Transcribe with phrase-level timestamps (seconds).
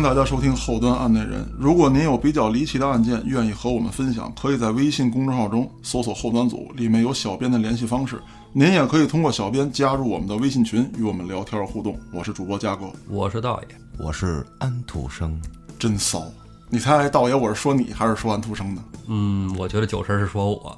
[0.00, 1.46] 欢迎大家收听后端案内人。
[1.58, 8.18] 如果您有比较离奇的案件，愿意和我们分享，可以在微信公众号中搜索“后端组”，里面有小编的联系方式。
[8.54, 12.00] 您也可以通过小编加入我们的微信群，与我们聊天互动。
[12.14, 13.68] 我是主播嘉哥，我是道爷，
[14.02, 15.38] 我是安徒生。
[15.78, 16.24] 真骚！
[16.70, 18.82] 你猜道爷我是说你还是说安徒生呢？
[19.06, 20.74] 嗯，我觉得九神是说我，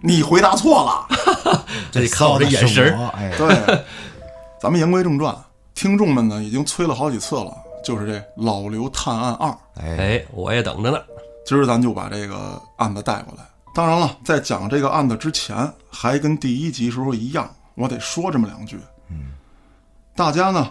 [0.00, 1.66] 你回答错了。
[1.90, 3.08] 这得看我这眼神儿。
[3.08, 3.84] 哎，对，
[4.62, 5.36] 咱们言归正传，
[5.74, 7.52] 听众们呢已经催了好几次了，
[7.86, 9.48] 就是这老刘探案二。
[9.76, 10.98] 哎，哎，我也等着呢。
[11.46, 13.44] 今儿咱就把这个案子带过来。
[13.72, 15.56] 当然了，在讲这个案子之前，
[15.88, 18.76] 还跟第一集时候一样，我得说这么两句。
[19.08, 19.26] 嗯，
[20.16, 20.68] 大家呢，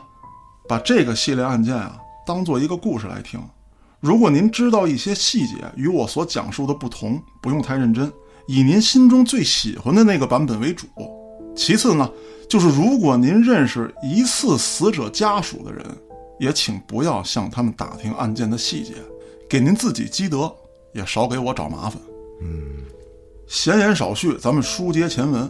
[0.67, 3.39] 把这个系列案件啊当做一个故事来听。
[4.01, 8.11] 如果您知道一些细节与我所讲述的不同，不用太认真，
[8.45, 10.85] 以您心中最喜欢的那个版本为主。
[11.55, 12.11] 其次呢，
[12.49, 15.85] 就是如果您认识疑似死者家属的人，
[16.39, 18.93] 也请不要向他们打听案件的细节，
[19.49, 20.53] 给您自己积德，
[20.93, 22.01] 也少给我找麻烦。
[22.41, 22.83] 嗯，
[23.47, 25.49] 闲言少叙，咱们书接前文。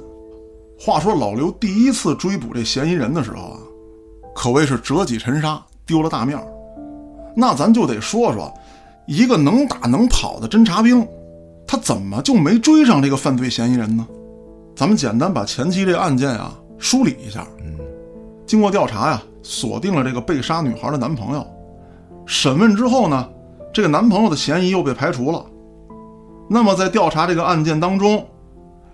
[0.78, 3.60] 话说老刘第一次追捕这嫌疑人的时候啊，
[4.36, 6.46] 可谓是折戟沉沙，丢了大面儿。
[7.36, 8.54] 那咱就得说说，
[9.08, 11.08] 一个能打能跑的侦察兵，
[11.66, 14.06] 他怎么就没追上这个犯罪嫌疑人呢？
[14.76, 17.48] 咱们简单把前期这案件啊梳理一下。
[17.62, 17.80] 嗯，
[18.46, 21.46] 经过调查呀，锁定了这个被杀女孩的男朋友。
[22.26, 23.28] 审问之后呢，
[23.74, 25.46] 这个男朋友的嫌疑又被排除了。
[26.50, 28.26] 那么在调查这个案件当中，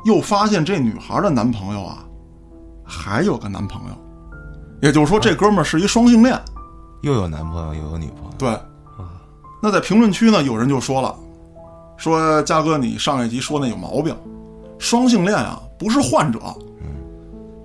[0.05, 2.05] 又发现这女孩的男朋友啊，
[2.83, 3.95] 还有个男朋友，
[4.81, 6.39] 也就是说这哥们儿是一双性恋。
[7.01, 8.31] 又有男朋友又有女朋友。
[8.37, 8.57] 对，
[9.61, 11.15] 那在评论区呢，有人就说了，
[11.97, 14.15] 说嘉哥你上一集说那有毛病，
[14.79, 16.39] 双性恋啊不是患者。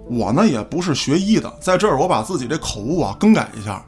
[0.09, 3.85] 我呢也不是学医的，在这儿我把自己这口误啊更改一下。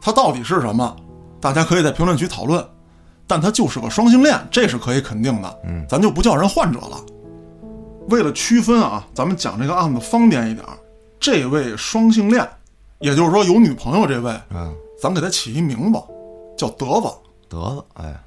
[0.00, 0.96] 它到底是什么？
[1.40, 2.64] 大家可以在评论区讨论。
[3.26, 5.60] 但他就是个双性恋，这是可以肯定的。
[5.64, 7.00] 嗯，咱就不叫人患者了。
[8.08, 10.76] 为了区分啊，咱们讲这个案子方便一点儿，
[11.20, 12.44] 这位双性恋，
[12.98, 16.00] 也就是说有女朋友这位，嗯，咱给他起一名字，
[16.58, 17.08] 叫德子。
[17.48, 18.20] 德子，哎，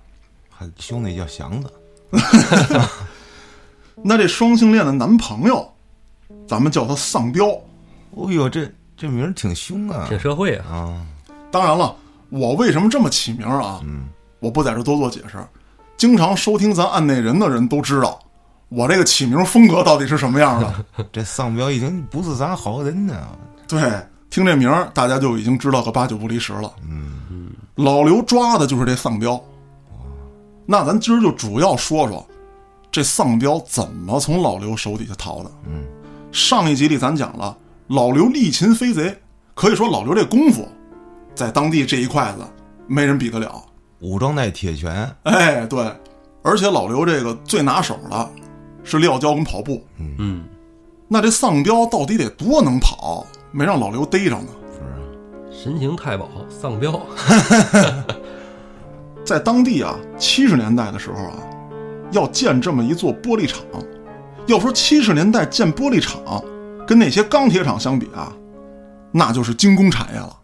[0.50, 1.70] 还兄弟叫祥子。
[4.02, 5.70] 那这双性恋的男朋友，
[6.48, 7.48] 咱们叫他丧彪。
[8.12, 10.06] 哦呦，这这名儿挺凶啊！
[10.08, 11.06] 挺社会啊，啊，
[11.52, 11.96] 当然了，
[12.30, 13.81] 我为什么这么起名啊？
[13.84, 14.08] 嗯，
[14.40, 15.38] 我不在这多做解释。
[15.98, 18.20] 经常收听咱案内人的人都知道，
[18.70, 21.06] 我这个起名风格到底是什么样的。
[21.12, 23.28] 这丧彪已经不是啥好人呢。
[23.68, 23.81] 对，
[24.30, 26.74] 听这名儿，大家就已经知道个八九不离十了。
[26.88, 29.42] 嗯，老刘抓的就是这丧彪。
[30.66, 32.25] 那咱今儿就主要说说，
[32.92, 35.52] 这丧彪怎么从老刘手底下逃的。
[35.66, 35.84] 嗯，
[36.34, 37.56] 上一集里咱讲了，
[37.90, 39.16] 老刘力擒飞贼，
[39.54, 40.68] 可以说老刘这功夫，
[41.36, 42.44] 在当地这一块子
[42.88, 43.64] 没人比得了。
[44.00, 45.16] 武装带铁拳。
[45.26, 45.96] 哎，对，
[46.42, 48.30] 而且老刘这个最拿手的
[48.84, 49.86] 是撂跤跟跑步。
[50.18, 50.44] 嗯，
[51.08, 54.48] 那这丧彪到底得多能跑，没让老刘逮着呢？
[54.74, 54.98] 是啊，
[55.52, 57.00] 神行太保丧彪
[59.24, 61.38] 在当地啊，七十年代的时候啊，
[62.12, 63.62] 要建这么一座玻璃厂。
[64.48, 66.44] 要说七十年代建玻璃厂，
[66.86, 68.31] 跟那些钢铁厂相比啊，
[69.12, 70.36] 那就是精工产业了。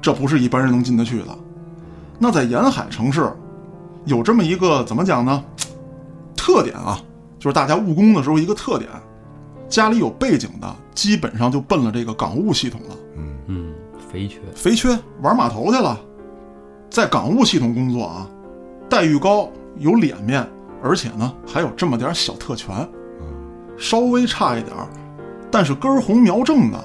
[0.00, 1.38] 这不是一般人能进得去的。
[2.18, 3.32] 那在沿海城市，
[4.04, 5.42] 有这么一个怎么讲呢？
[6.36, 7.00] 特点啊，
[7.38, 8.90] 就是大家务工的时候一个特点，
[9.68, 12.96] 家里有背景的，基本上就奔了这个港务系统了。
[13.46, 13.72] 嗯，
[14.10, 15.98] 肥缺，肥缺玩码头去了，
[16.90, 18.28] 在港务系统工作啊，
[18.88, 19.48] 待遇高，
[19.78, 20.46] 有脸面，
[20.84, 22.88] 而且呢还有这么点小特权。
[23.76, 24.86] 稍微差一点儿，
[25.50, 26.84] 但是根红苗正的，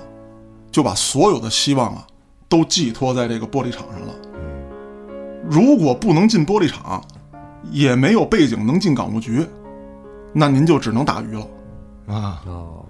[0.71, 2.07] 就把所有的希望啊
[2.47, 4.13] 都寄托在这个玻璃厂上了。
[5.47, 6.99] 如果不能进玻璃厂，
[7.69, 9.45] 也没有背景能进港务局，
[10.33, 11.47] 那您就只能打鱼了。
[12.07, 12.83] 啊，哦，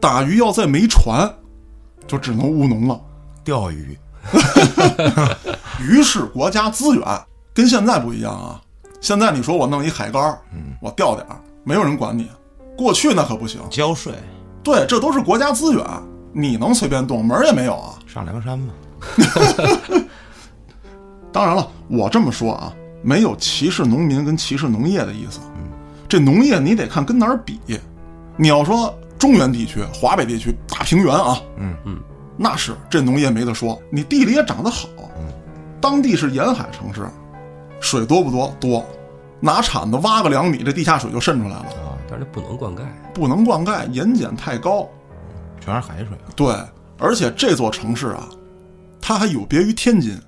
[0.00, 1.28] 打鱼要再没船，
[2.06, 3.00] 就只能务农了。
[3.42, 3.98] 钓鱼。
[5.82, 7.04] 鱼是国家资源，
[7.52, 8.62] 跟现在不一样啊。
[9.00, 12.28] 现在你说我弄一海竿，嗯，我钓点儿，没有人管你。
[12.76, 14.12] 过去那可不行，交税，
[14.62, 15.84] 对，这都是国家资源，
[16.32, 17.98] 你能随便动，门儿也没有啊。
[18.06, 18.72] 上梁山嘛。
[21.32, 25.40] 当然了，我这么说啊，没有歧视农民跟歧视农业的意思。
[25.56, 25.68] 嗯
[26.08, 27.60] 这农业你得看跟哪儿比。
[28.36, 32.00] 你要说中原地区、华北地区大平原啊，嗯嗯，
[32.36, 34.88] 那是这农业没得说，你地里也长得好。
[35.80, 37.08] 当地是沿海城市，
[37.80, 38.54] 水多不多？
[38.60, 38.86] 多，
[39.40, 41.64] 拿铲子挖个两米，这地下水就渗出来了。
[41.82, 42.80] 啊，但是这不能灌溉，
[43.12, 44.88] 不能灌溉，盐碱太高。
[45.60, 46.08] 全是海水。
[46.36, 46.54] 对，
[46.98, 48.28] 而且这座城市啊，
[49.00, 50.18] 它还有别于天津。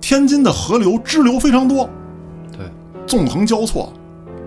[0.00, 1.88] 天津的河流支流非常多，
[2.50, 2.66] 对，
[3.06, 3.92] 纵横交错，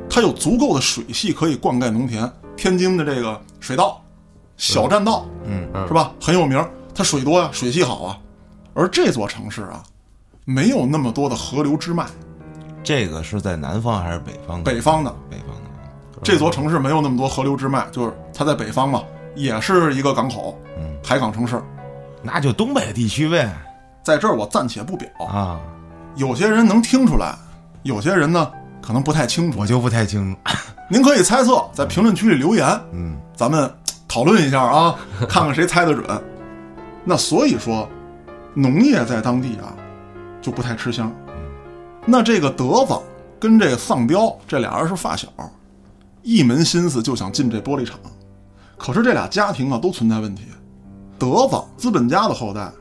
[0.09, 2.29] 它有足够的水系可以灌溉农田。
[2.57, 4.01] 天津的这个水道、
[4.57, 6.11] 小栈道，嗯嗯是吧？
[6.21, 6.61] 很有名，
[6.93, 8.19] 它水多呀、水系好啊。
[8.73, 9.81] 而这座城市啊，
[10.45, 12.05] 没有那么多的河流支脉，
[12.83, 14.71] 这个是在南方还是北方的？
[14.71, 15.61] 北方的北方的。
[16.23, 19.03] 这座城市没有那么多河流支脉，就是它在北方嘛，
[19.35, 21.61] 也是一个港口，嗯，海港城市。
[22.21, 23.51] 那就东北地区呗。
[24.03, 25.59] 在这儿我暂且不表，啊，
[26.15, 27.35] 有些人能听出来，
[27.81, 28.51] 有些人呢
[28.83, 29.65] 可能不太清楚我。
[29.65, 30.39] 就不太清楚。
[30.91, 33.67] 您可以猜测，在评论区里留言，嗯，咱们
[34.07, 34.95] 讨论一下啊，
[35.27, 36.05] 看看谁猜得准。
[37.03, 37.89] 那所以说，
[38.53, 39.73] 农业在当地啊
[40.45, 41.11] 就不太吃香。
[42.05, 42.93] 那这个德子
[43.39, 45.27] 跟这个丧彪这俩人是发小，
[46.21, 47.97] 一门心思就想进这玻璃厂。
[48.77, 50.43] 可是这俩家庭啊都存在问题。
[51.17, 52.71] 德子资本家的后代，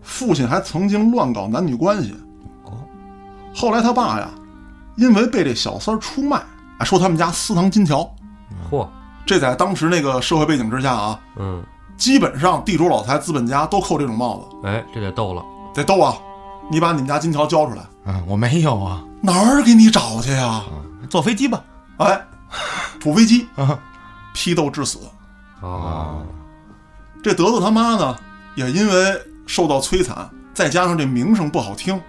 [0.00, 2.14] 父亲还曾经乱搞男女关系。
[2.64, 2.72] 哦，
[3.54, 4.30] 后来他爸呀，
[4.96, 6.38] 因为被这小三出卖，
[6.78, 8.08] 啊说他们家私藏金条。
[8.70, 8.88] 嚯，
[9.26, 11.62] 这在当时那个社会背景之下啊，嗯，
[11.98, 15.44] 基本上地主老财、资本家都扣这种帽子，哎，这得逗了，
[15.74, 16.16] 得逗啊！
[16.70, 19.02] 你把你们家金条交出来，嗯，我没有啊。
[19.20, 20.46] 哪儿给你找去呀？
[20.46, 20.64] 啊，
[21.10, 21.62] 坐飞机吧。
[21.98, 22.24] 哎，
[23.00, 23.78] 土飞机啊
[24.32, 25.00] 批斗致死。
[25.60, 26.16] 啊，
[27.22, 28.16] 这德子他妈呢，
[28.54, 32.00] 也因为受到摧残，再加上这名声不好听，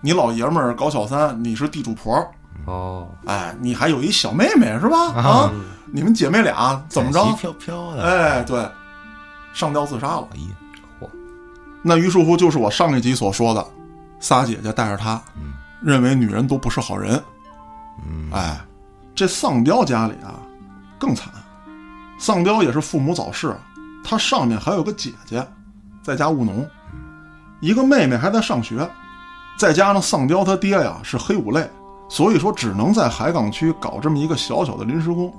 [0.00, 2.26] 你老爷们儿搞小三，你是地主婆，
[2.64, 5.12] 哦，哎，你还有一小妹妹是吧？
[5.12, 5.52] 啊啊，
[5.92, 8.02] 你们姐妹俩怎么着飘飘的。
[8.02, 8.66] 哎，对，
[9.52, 10.26] 上吊自杀了。
[10.32, 10.48] 哎呀，
[11.86, 13.66] 那于是乎就是我上一集所说的，
[14.18, 15.52] 仨姐姐带着她，嗯
[15.82, 17.22] 认为女人都不是好人。
[18.08, 18.58] 嗯，哎，
[19.14, 20.40] 这丧彪家里啊
[20.98, 21.30] 更惨，
[22.18, 23.54] 丧彪也是父母早逝，
[24.02, 25.46] 他上面还有个姐姐
[26.02, 26.66] 在家务农，
[27.60, 28.88] 一个妹妹还在上学，
[29.58, 31.70] 再加上丧彪他爹呀是黑五类，
[32.08, 35.30] 所以说只能在海港区搞这么一个小小的临时工。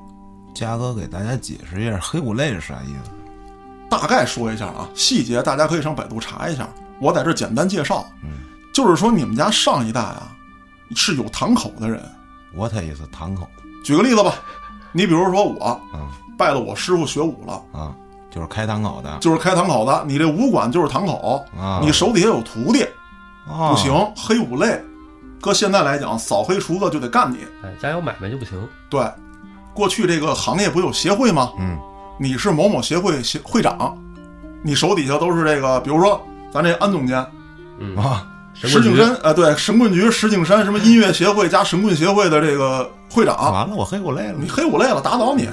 [0.53, 3.11] 嘉哥给大家解释一下，黑五类是啥意思？
[3.89, 6.67] 大概说一下啊，细节大家可以上百度查一下，
[6.99, 8.05] 我在这简单介绍。
[8.23, 8.29] 嗯，
[8.73, 10.31] 就是说你们家上一代啊
[10.95, 12.03] 是有堂口的人。
[12.53, 13.47] 我他意思堂口
[13.83, 14.33] 举个例子吧，
[14.91, 15.79] 你比如说我啊
[16.37, 17.93] 拜了我师傅学武了，啊，
[18.31, 21.79] 就是开堂口的就是开堂口的，你这武馆就是堂口，啊。
[21.83, 22.83] 你手底下有徒弟
[23.47, 24.81] 啊不行，黑五类，
[25.41, 27.39] 搁现在来讲，扫黑除恶就得干你。
[27.63, 29.05] 哎，家有买卖就不行，对，
[29.73, 31.51] 过去这个行业不有协会吗？
[31.59, 31.77] 嗯
[32.17, 33.97] 你是某某协会协会长，
[34.63, 36.21] 你手底下都是这个，比如说
[36.51, 37.25] 咱这安总监，
[37.79, 44.49] 嗯，啊石景山，呃，对，神棍局石景山什么音乐协会加神棍协会的这个会长，完了，我黑五类了你。
[44.49, 45.49] 黑五类了，打倒你，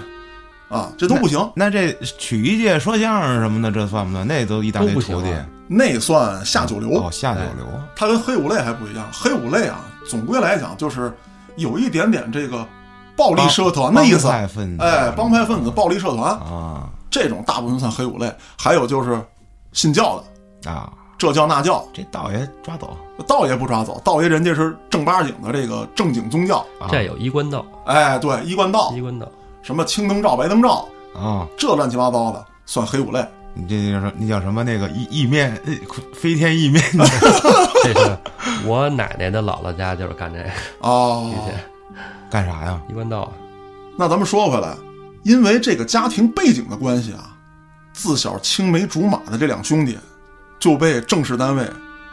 [0.68, 4.24] 啊，这都不行，那这曲艺界说相声什么的，这算不算？
[4.24, 7.02] 那都一大堆徒弟啊那算下九流。
[7.02, 7.66] 哦，下九流。
[7.96, 11.12] 他跟黑五类还不一样，黑五类啊，总归来讲就是
[11.56, 12.64] 有一点点这个
[13.16, 14.28] 暴力社团的意思。
[14.28, 14.84] 帮，分子。
[14.84, 16.32] 哎，帮派分子、暴力社团。
[16.32, 16.88] 啊。
[17.10, 19.20] 这种大部分算黑五类，还有就是
[19.72, 20.24] 信教
[20.62, 22.96] 的，啊，这教那教，这道爷抓走。
[23.26, 26.88] 道爷不抓走，道爷人家是正八经的这个正经宗教，啊。
[26.90, 28.90] 这有衣冠道，哎，对，衣冠道。
[28.96, 29.28] 衣，冠道，
[29.60, 31.46] 什么青灯照、白灯照，啊！
[31.58, 33.22] 这乱七八糟的算黑五类。
[33.54, 34.64] 你这叫什那叫什么？
[34.64, 35.72] 那个意意面，呃
[36.14, 36.82] 飞天意面
[37.84, 38.18] 这是
[38.64, 40.48] 我奶奶的姥姥家就是干这个，
[40.80, 41.30] 哦
[42.32, 42.80] 干啥呀？
[42.88, 43.32] 一贯道啊，
[43.98, 44.74] 那咱们说回来，
[45.22, 47.36] 因为这个家庭背景的关系啊，
[47.92, 49.98] 自小青梅竹马的这两兄弟
[50.58, 51.68] 就被正式单位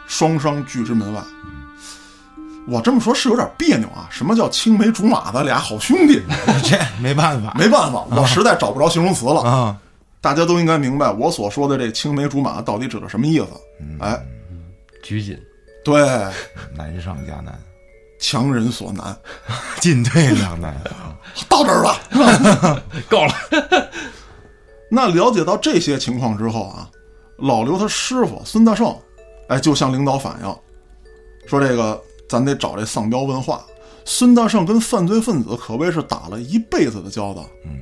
[0.06, 1.22] 双双拒之门外。
[2.68, 6.22] 我这么说是有点别扭啊，什么叫青梅竹马的俩好兄弟？
[6.62, 9.40] 这没办法没办法，我实在找不着形容词了。
[9.40, 9.76] 啊！
[10.20, 13.46] 大家都应该明白我所说的这青梅竹马到底指的什么意思。
[14.00, 14.22] 哎，
[15.02, 15.40] 拘谨，
[15.82, 15.98] 对，
[16.76, 17.58] 难上加难，
[18.20, 19.16] 强人所难。
[19.80, 20.80] 进退两难。
[21.48, 22.82] 到这儿吧。
[23.08, 23.34] 够了，
[24.90, 26.90] 那了解到这些情况之后啊，
[27.38, 28.96] 老刘他师傅孙大圣，
[29.48, 30.56] 哎，就向领导反映，
[31.46, 33.64] 说这个咱得找这丧彪问话。
[34.04, 37.78] 孙大圣跟犯罪分子可谓是打了一辈子的交道，嗯，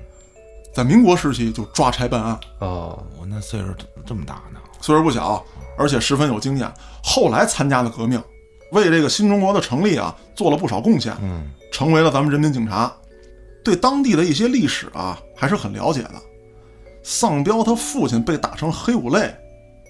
[0.75, 3.69] 在民国时期就抓差办案，哦，我那岁数
[4.05, 5.43] 这么大呢，岁数不小，
[5.79, 6.71] 而且十分有经验。
[7.03, 8.23] 后来参加了革命，
[8.73, 11.51] 为这个新中国的成立啊做了不少贡献，嗯。
[11.71, 12.91] 成为了咱们人民警察，
[13.63, 16.15] 对当地的一些历史啊还是很了解的。
[17.03, 19.35] 丧彪他父亲被打成黑五类，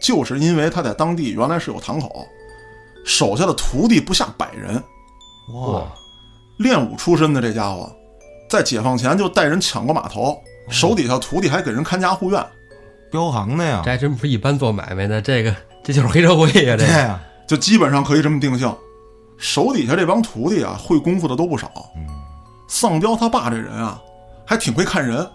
[0.00, 2.26] 就是因为他在当地原来是有堂口，
[3.04, 4.82] 手下的徒弟不下百人，
[5.54, 5.84] 哇，
[6.58, 7.88] 练武出身的这家伙，
[8.50, 10.36] 在解放前就带人抢过码头，
[10.68, 12.44] 手底下徒弟还给人看家护院。
[13.10, 13.82] 镖行的呀。
[13.84, 15.54] 这，还真不是一般做买卖的，这个
[15.84, 16.86] 这就是黑社会呀，这个。
[16.86, 18.72] 对呀，就基本上可以这么定性，
[19.38, 21.72] 手底下这帮徒弟啊，会功夫的都不少。
[22.68, 24.00] 丧彪他爸这人啊，
[24.46, 25.26] 还挺会看人，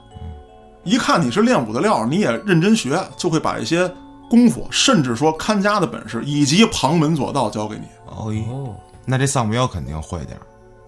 [0.83, 3.91] 一看你是练武的料，你也认真学，就会把一些
[4.29, 7.87] 功夫，甚至说看家的本事以及旁门左道教给你。
[8.05, 10.45] 哦那这丧彪肯定会点儿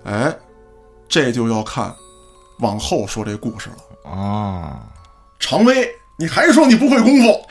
[0.10, 0.34] 哎，
[1.10, 1.94] 这就要看
[2.60, 4.12] 往后说这故事了。
[4.12, 4.84] 啊。
[5.40, 7.42] 常威，你还说你不会功夫？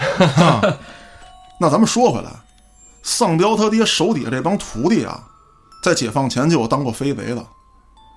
[1.61, 2.31] 那咱们说回来，
[3.05, 5.23] 丧彪他爹手底下这帮徒弟啊，
[5.83, 7.47] 在解放前就有当过飞贼的，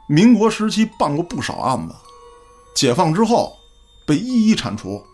[0.08, 1.94] 民国时期办过不少案子，
[2.74, 3.54] 解放之后
[4.08, 5.06] 被一一铲除。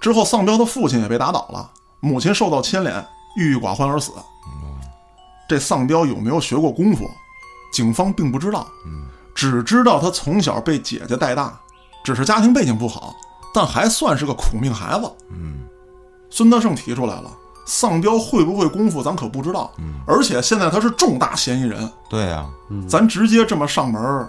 [0.00, 3.04] 之后丧彪的父亲也被打倒了，母亲受到牵连，
[3.36, 4.12] 郁郁寡欢而死。
[5.48, 7.10] 这丧彪有没有学过功夫，
[7.72, 8.66] 警方并不知道，
[9.34, 11.58] 只知道他从小被姐姐带大，
[12.04, 13.16] 只是家庭背景不好，
[13.54, 15.10] 但还算是个苦命孩子。
[16.30, 17.30] 孙德胜提出来了，
[17.66, 19.72] 丧彪会不会功夫咱可不知道，
[20.06, 22.48] 而且现在他是重大嫌疑人，对呀、
[22.88, 24.28] 咱直接这么上门，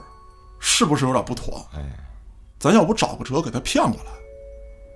[0.60, 1.66] 是不是有点不妥？
[1.76, 1.82] 哎，
[2.60, 4.12] 咱要不找个辙给他骗过来？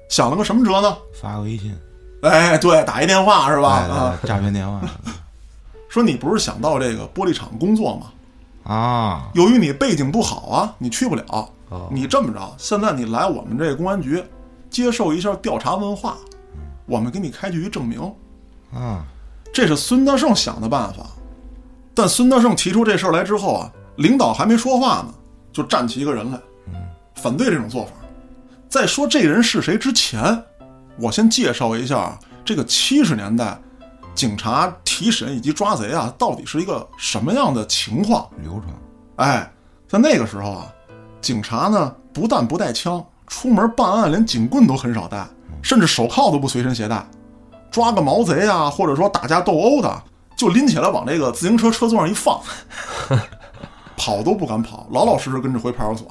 [0.09, 0.97] 想了个什么辙呢？
[1.19, 1.75] 发个微信
[2.21, 4.17] 哎，对，打一电话是吧？
[4.23, 4.81] 诈骗电话
[5.89, 8.11] 说你不是想到这个玻璃厂工作吗？
[8.71, 11.23] 啊，由于你背景不好啊，你去不了。
[11.69, 14.23] 哦你这么着，现在你来我们这个公安局
[14.69, 16.15] 接受一下调查问话，
[16.85, 17.99] 我们给你开具一证明。
[18.73, 19.05] 啊，
[19.53, 21.05] 这是孙德胜想的办法。
[21.93, 25.13] 但孙德胜提出这事儿来之后啊，领导还没说话呢，
[25.53, 26.39] 就站起一个人来，
[27.15, 27.91] 反对这种做法。
[28.67, 30.43] 在说这人是谁之前，
[30.97, 33.57] 我先介绍一下这个七十年代
[34.13, 38.27] 警察提审以及抓贼啊，到底是一个什么样的情况。
[38.41, 38.63] 流程
[39.15, 39.49] 哎，
[39.87, 40.73] 在那个时候啊，
[41.21, 45.25] 警察呢不但不带枪，出门办案连警棍都很少带，
[45.61, 47.07] 甚至手铐都不随身携带。
[47.75, 50.03] 抓个毛贼啊，或者说打架斗殴的，
[50.37, 52.39] 就拎起来往这个自行车车座上一放，
[53.97, 56.07] 跑都不敢跑，老老实实跟着回派出所。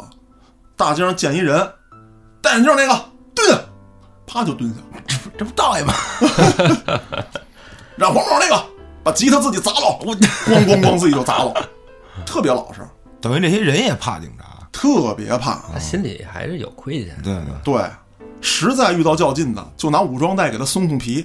[0.77, 1.67] 大街上见一人，
[2.43, 3.05] 戴眼镜那个
[3.35, 3.61] 蹲下，
[4.27, 5.03] 啪就蹲下了。
[5.09, 5.95] 这 不这不大爷吗？
[7.97, 8.63] 让黄毛那个
[9.03, 11.55] 把吉他自己砸了，我咣咣咣自己就砸了，
[12.27, 12.87] 特别老实，
[13.23, 15.63] 等于这些人也怕警察，特别怕。
[15.73, 17.17] 他心里还是有亏欠。
[17.23, 17.91] 对对，对，
[18.43, 21.25] 实在遇到较劲的，就拿武装带给他松松皮，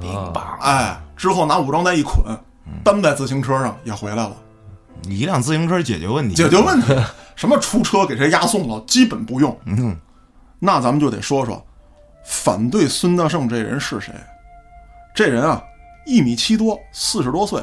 [0.00, 2.36] 别啊叭，哎，之后拿武装带一捆，
[2.84, 4.32] 担在自行车上也回来了，
[5.08, 6.94] 一辆自行车解决问题，解决问题。
[7.36, 9.56] 什么出车给谁押送了，基本不用。
[9.64, 9.96] 嗯，
[10.58, 11.64] 那咱们就得说说，
[12.24, 14.12] 反对孙大圣这人是谁？
[15.14, 15.62] 这人啊，
[16.04, 17.62] 一米七多，四十多岁，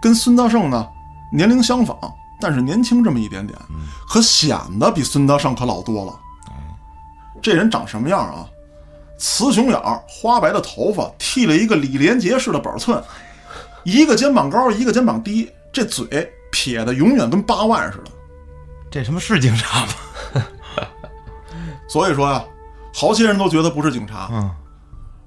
[0.00, 0.86] 跟孙大圣呢
[1.32, 1.98] 年龄相仿，
[2.40, 3.58] 但是年轻这么一点点，
[4.08, 6.12] 可显得比孙大圣可老多了。
[7.42, 8.46] 这人长什么样啊？
[9.20, 13.02] 雌雄眼儿，花白的头发，剃了一个李连杰式的板寸，
[13.84, 18.10] 一个肩膀高，一个肩膀低，这嘴撇的永远跟八万似的。
[18.90, 19.92] 这他妈是警察吗？
[21.86, 22.42] 所以说呀、
[22.94, 24.28] 好些人都觉得不是警察。
[24.32, 24.50] 嗯，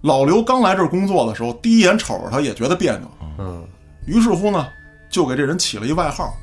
[0.01, 3.07] 老刘刚来这儿工作的时候，第一眼瞅着他也觉得别扭，
[3.38, 3.63] 嗯，
[4.07, 4.67] 于是乎呢，
[5.09, 6.33] 就给这人起了一外号，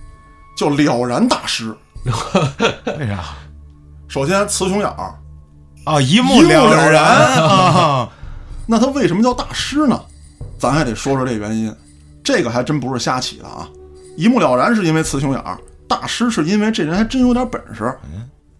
[0.56, 1.76] 叫“了然大师
[2.96, 3.24] 为啥？”。
[4.08, 5.19] 首先，雌雄眼儿，
[5.90, 8.08] 啊，一目了然啊！
[8.66, 10.00] 那他为什么叫大师呢？
[10.58, 11.74] 咱还得说说这原因，
[12.22, 13.68] 这个还真不是瞎起的啊。
[14.16, 17.92] 一目了然是因为雌雄眼儿，大师是因为这人还真有点本事。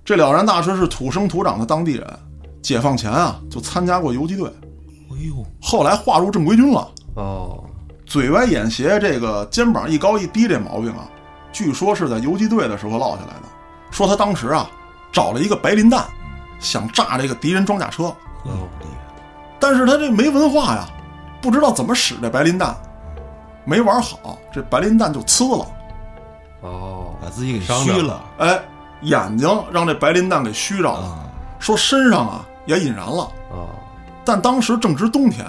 [0.04, 2.18] 这了然大师是土生土长的当地人，
[2.62, 4.48] 解放前啊就参加过游击队，
[5.12, 6.88] 哎呦，后来划入正规军了。
[7.14, 7.62] 哦，
[8.06, 11.08] 嘴歪眼斜，这个肩膀一高一低这毛病啊，
[11.52, 13.42] 据说是在游击队的时候落下来的。
[13.92, 14.68] 说他当时啊
[15.12, 16.04] 找了一个白磷弹，
[16.60, 18.14] 想炸这个敌人装甲车，
[19.58, 20.86] 但是他这没文化呀，
[21.40, 22.76] 不知道怎么使这白磷弹，
[23.64, 25.66] 没玩好，这白磷弹就呲了，
[26.60, 28.60] 哦，把自己给伤虚了哎，
[29.02, 31.18] 眼睛让这白磷弹给虚着了，啊！
[31.58, 33.28] 说身上啊也引燃了。
[33.50, 33.68] 哦，
[34.24, 35.46] 但当时正值冬天，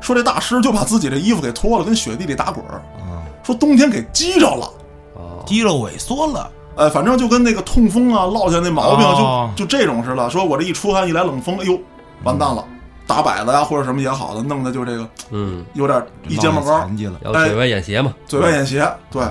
[0.00, 4.72] 说这大师就把自己这衣服给脱了，跟雪地里打滚儿，啊，说冬天给激着了。
[5.16, 10.30] 哦，肌肉萎缩了，哎，反正就跟那个痛风啊、落下那毛病，哦就就这种似的。
[10.30, 11.78] 说我这一出汗一来冷风，哎呦，
[12.24, 12.64] 完蛋了，
[13.06, 18.14] 打摆子呀或者什么也好的，弄得就这个嗯，有点一肩膀高，了，嘴歪眼斜嘛。
[18.26, 18.88] 嘴歪眼斜。
[19.10, 19.22] 对，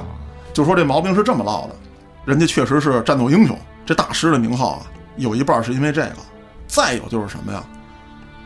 [0.53, 1.75] 就说这毛病是这么落的。
[2.25, 4.81] 人家确实是战斗英雄，这大师的名号啊，
[5.17, 6.15] 有一半是因为这个。
[6.67, 7.63] 再有就是什么呀？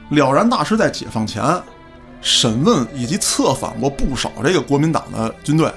[0.10, 1.44] 了然大师在解放前
[2.22, 5.70] 审问以及策反过不少这个国民党的军队，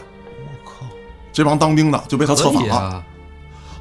[1.37, 2.75] 这帮当兵的就被他策反了。
[2.75, 3.05] 啊，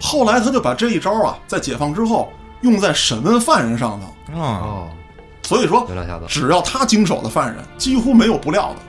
[0.01, 4.37] 后来他就把这一招啊，在解放之后用在审问犯人上头。
[4.37, 4.89] 啊，哦，
[5.41, 5.87] 所以说。
[6.27, 8.79] 只要他经手的犯人，几乎没有不料的。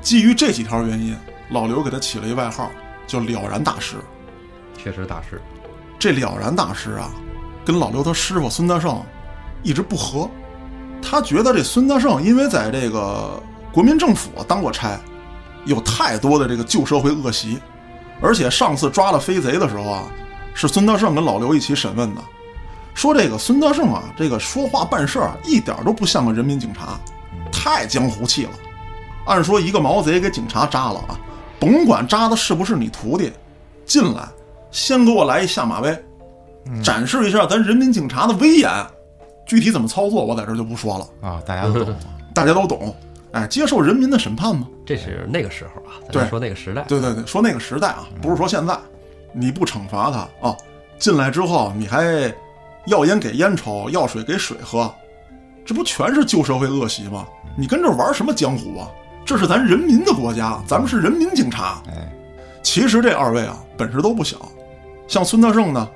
[0.00, 1.14] 基于这几条原因，
[1.50, 2.70] 老刘给他起了一外号，
[3.06, 3.96] 叫了然大师。
[4.78, 5.38] 确实大师，
[5.98, 7.10] 这了然大师啊，
[7.62, 9.04] 跟老刘他师傅孙大圣
[9.62, 10.26] 一直不和。
[11.02, 13.38] 他觉得这孙大圣因为在这个
[13.70, 14.98] 国民政府当过差，
[15.66, 17.60] 有太多的这个旧社会恶习，
[18.22, 20.04] 而且上次抓了飞贼的时候啊，
[20.54, 22.20] 是孙德胜跟老刘一起审问的，
[22.94, 26.98] 说这个孙德胜啊，这个说话办事儿一点都不像个人民警察，
[27.50, 28.50] 太江湖气了。
[29.26, 31.18] 按说一个毛贼给警察扎了啊，
[31.58, 33.32] 甭管扎的是不是你徒弟，
[33.84, 34.26] 进来
[34.70, 36.04] 先给我来一下马威，
[36.82, 38.70] 展示一下咱人民警察的威严。
[39.46, 41.96] 具体怎么操作，我在这儿就不说了，啊，大家都懂。
[42.34, 42.94] 大家都懂。
[43.32, 44.68] 哎，接受人民的审判吗？
[44.84, 48.78] 这是那个时候啊，咱对说那个时代，对对对，说那个时代啊，不是说现在，
[49.32, 50.56] 你不惩罚他啊，
[50.98, 52.04] 进来之后你还
[52.86, 54.92] 要烟给烟抽，要水给水喝，
[55.64, 57.26] 这不全是旧社会恶习吗？
[57.56, 58.90] 你跟这玩什么江湖啊？
[59.24, 61.80] 这是咱人民的国家，咱们是人民警察。
[61.88, 62.12] 哎，
[62.62, 64.36] 其实这二位啊，本事都不小，
[65.06, 65.88] 像孙大圣呢，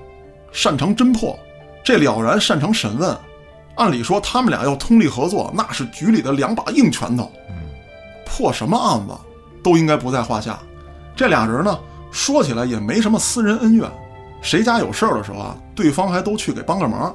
[0.52, 1.38] 擅长侦破，
[1.84, 3.14] 这了然擅长审问。
[3.76, 7.30] 按理说他们俩要通力合作，那是局里的两把硬拳头。
[7.48, 7.54] 嗯，
[8.24, 9.14] 破什么案子
[9.62, 10.58] 都应该不在话下。
[11.14, 11.78] 这俩人呢，
[12.10, 13.90] 说起来也没什么私人恩怨，
[14.42, 17.14] 谁家有事儿的时候啊，对方还都去给帮个忙。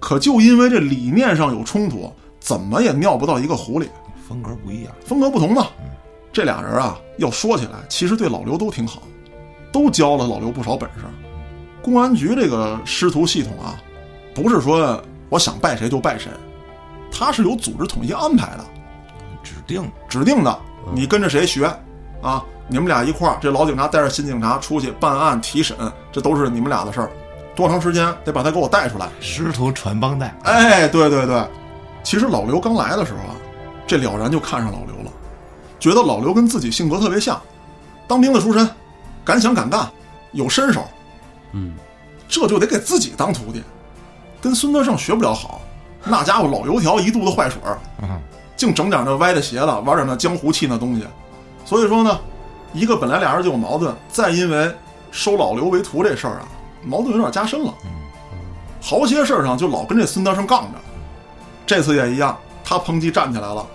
[0.00, 3.88] 可就因为这理念上有冲突，怎么也尿不到一个壶里，
[4.28, 4.92] 风格不一样。
[5.04, 5.68] 风格不同嘛。
[6.32, 9.02] 这俩人啊，要说起来，其实对老刘都挺好，
[9.70, 11.04] 都教了老刘不少本事。
[11.82, 13.80] 公安局这个师徒系统啊，
[14.34, 15.02] 不是说
[15.34, 16.30] 我想拜谁就拜谁，
[17.10, 18.64] 他是有组织统一安排的。
[19.42, 20.58] 指定指定的，
[20.92, 21.66] 你跟着谁学，
[22.22, 25.76] 啊，你们俩一块儿，这老警察带着新警察出去办案提审，
[26.12, 27.10] 这都是你们俩的事儿。
[27.56, 29.08] 多长时间得把他给我带出来？
[29.18, 30.32] 师徒传帮带。
[30.44, 31.44] 哎，对对对，
[32.04, 33.34] 其实老刘刚来的时候啊，
[33.88, 35.10] 这了然就看上老刘了，
[35.80, 37.42] 觉得老刘跟自己性格特别像，
[38.06, 38.70] 当兵的出身，
[39.24, 39.90] 敢想敢干，
[40.30, 40.84] 有身手，
[41.50, 41.74] 嗯，
[42.28, 43.64] 这就得给自己当徒弟，
[44.44, 45.58] 跟孙德胜学不了好，
[46.04, 47.58] 那家伙老油条一肚子坏水
[48.54, 51.06] 净整点那歪的邪的，玩点那江湖气那东西。
[51.64, 52.20] 所以说呢，
[52.74, 54.70] 一个本来俩人就有矛盾，再因为
[55.10, 56.48] 收老刘为徒这事儿啊，
[56.82, 57.72] 矛盾有点加深了。
[58.82, 60.78] 好些事儿上就老跟这孙德胜杠着。
[61.64, 63.66] 这次也一样，他抨击站起来了，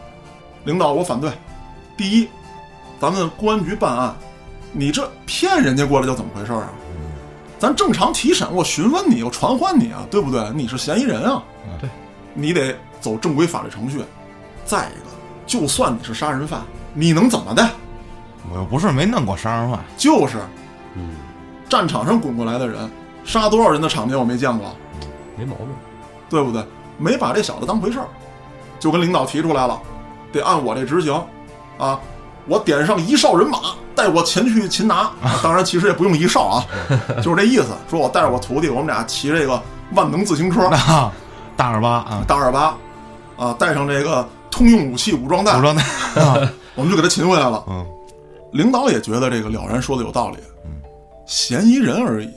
[0.66, 1.32] 领导我反对。
[1.98, 2.30] 第一，
[3.02, 4.16] 咱们公安局办案，
[4.72, 6.70] 你这骗人家过来就怎么回事啊？
[7.60, 10.50] 咱正常提审，我询问你，我传唤你啊，对不对？
[10.56, 11.44] 你是嫌疑人啊，
[11.82, 11.90] 对，
[12.34, 14.02] 你得走正规法律程序。
[14.64, 15.10] 再一个，
[15.46, 16.62] 就算你是杀人犯，
[16.94, 17.70] 你能怎么的？
[18.50, 19.80] 我又不是没弄过杀人犯。
[19.98, 20.38] 就是
[20.96, 21.18] 嗯，
[21.68, 22.90] 战场上滚过来的人，
[23.26, 24.74] 杀多少人的场面我没见过，
[25.38, 25.68] 没毛病，
[26.30, 26.66] 对不对？
[26.98, 28.08] 没把这小子当回事儿，
[28.80, 29.80] 就跟领导提出来了，
[30.32, 31.14] 得按我这执行，
[31.78, 32.00] 啊，
[32.50, 33.60] 我点上一哨人马，
[33.96, 34.96] 带我前去擒拿。
[35.22, 36.66] 啊 当然，其实也不用一哨啊，
[37.22, 37.68] 就是这意思。
[37.90, 39.62] 说我带着我徒弟，我们俩骑这个
[39.94, 41.12] 万能自行车，啊，
[41.56, 42.76] 大二八啊，大二八，
[43.38, 45.84] 啊，带上这个通用武器武装带武，装带。
[46.76, 47.64] 我们就给他擒回来了。
[47.68, 47.86] 嗯，
[48.54, 50.38] 领导也觉得这个了然说的有道理，
[51.28, 52.30] 嫌疑人而已，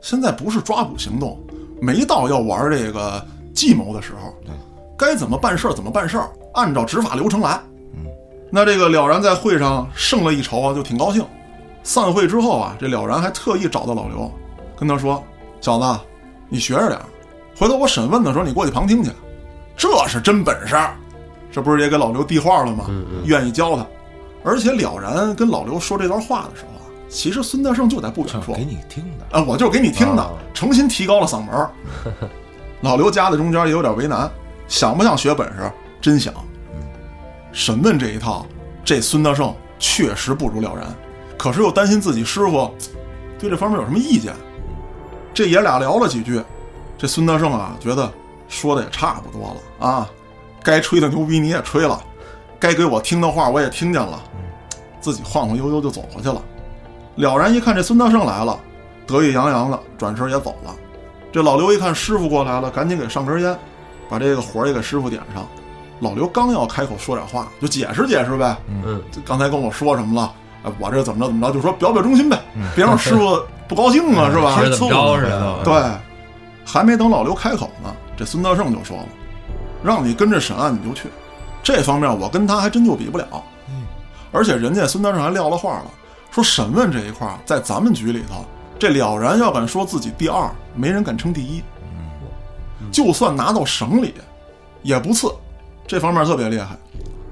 [0.00, 1.38] 现在不是抓捕行动，
[1.82, 3.22] 没到要玩这个
[3.54, 4.54] 计谋的时候，对，
[4.96, 7.60] 该怎么办事儿怎么办事儿，按照执法流程来。
[8.50, 11.24] 嗯，那这个了然在会上胜了一筹啊，就挺高兴。
[11.82, 14.30] 散会之后啊，这了然还特意找到老刘，
[14.76, 15.22] 跟他说
[15.60, 16.00] ：“小子，
[16.48, 17.04] 你学着点儿，
[17.56, 19.10] 回头我审问的时候你过去旁听去，
[19.76, 20.76] 这是真本事。”
[21.52, 22.86] 这不是也给老刘递话了吗？
[23.24, 23.84] 愿意教他。
[24.44, 29.36] 而且了然跟老刘说这段话的时候啊，其实孙德胜就在不远处给你听的。
[29.36, 31.68] 啊，我就是给你听的啊，诚心提高了嗓门。
[32.82, 34.30] 老刘夹在中间也有点为难，
[34.68, 35.70] 想不想学本事？
[36.00, 36.32] 真想。
[37.52, 38.46] 审问这一套，
[38.84, 40.86] 这孙德胜确实不如了然，
[41.36, 42.72] 可是又担心自己师傅
[43.38, 44.32] 对这方面有什么意见。
[45.32, 46.42] 这爷俩聊了几句，
[46.98, 48.12] 这孙德胜啊觉得
[48.48, 50.08] 说的也差不多了啊，
[50.62, 52.02] 该吹的牛逼你也吹了，
[52.58, 54.22] 该给我听的话我也听见了，
[55.00, 56.42] 自己晃晃悠悠就走过去了。
[57.16, 58.58] 了然一看这孙大圣来了，
[59.06, 60.74] 得意洋洋的转身也走了。
[61.32, 63.56] 这老刘一看师傅过来了，赶紧给上根烟，
[64.08, 65.46] 把这个火也给师傅点上。
[66.00, 70.32] 老刘刚要开口说点话，就解释解释呗，嗯，这刚才跟我说什么了？
[70.62, 72.38] 哎，我这怎么着怎么着，就说表表忠心呗，
[72.74, 74.56] 别让师傅不高兴啊，是吧？
[74.56, 75.82] 学怎么着似的，对，
[76.64, 79.04] 还没等老刘开口呢，这孙德胜就说了
[79.82, 81.08] ：“让你跟着审案你就去，
[81.62, 83.26] 这方面我跟他还真就比不了。
[83.68, 83.84] 嗯，
[84.32, 85.86] 而且人家孙德胜还撂了话了，
[86.30, 88.44] 说审问这一块在咱们局里头，
[88.78, 91.62] 这了然要敢说自己第二，没人敢称第一。
[92.80, 92.90] 嗯。
[92.90, 94.14] 就算拿到省里，
[94.82, 95.32] 也不次，
[95.90, 96.76] 这方面特别厉害。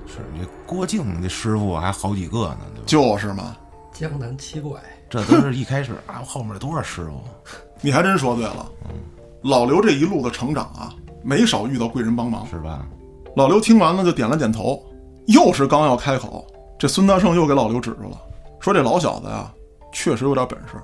[0.05, 2.85] 是你郭靖这师傅还好几个呢，对吧？
[2.87, 3.57] 就是嘛。
[3.93, 7.21] 江南七怪，这都是一开始啊， 后面多少师傅？
[7.81, 8.97] 你还真说对了，嗯
[9.43, 10.93] 老刘这一路的成长啊，
[11.23, 12.45] 没少遇到贵人帮忙。
[12.49, 12.85] 是吧？
[13.37, 14.85] 老刘听完了就点了点头，
[15.29, 16.45] 又是刚要开口，
[16.77, 18.19] 这孙大圣又给老刘指出了，
[18.59, 19.49] 说这老小子呀，
[19.93, 20.75] 确实有点本事。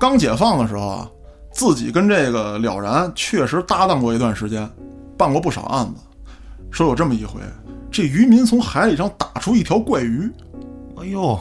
[0.00, 1.10] 刚解放的时候啊，
[1.52, 4.66] 自己跟这个了然确实搭档过一段时间，
[5.18, 6.00] 办过不少案子。
[6.70, 7.40] 说有这么一回，
[7.90, 10.30] 这渔民从海里上打出一条怪鱼，
[10.96, 11.38] 哎呦，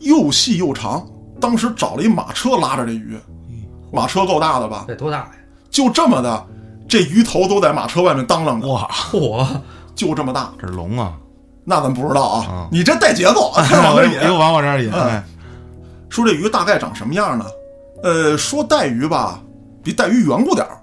[0.00, 1.06] 又细又长，
[1.40, 3.18] 当时找了一马车拉着这鱼，
[3.92, 4.84] 马车够大的吧？
[4.88, 5.30] 得多大呀？
[5.70, 6.46] 就这么的，
[6.88, 9.46] 这鱼头都在马车外面当啷着，哇，嚯！
[9.94, 10.52] 就这么大。
[10.58, 11.14] 这是龙啊！
[11.64, 14.20] 那咱不知道啊，嗯你这带节奏， 开始往这引。
[14.28, 15.22] 又往我这儿引，哎
[16.10, 17.44] 说这鱼大概长什么样呢？
[18.02, 19.40] 呃，说带鱼吧，
[19.82, 20.76] 比带鱼圆鼓点儿；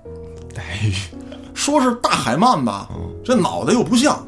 [0.53, 0.93] 带鱼，
[1.61, 2.89] 说是大海鳗吧，
[3.23, 4.25] 这脑袋又不像，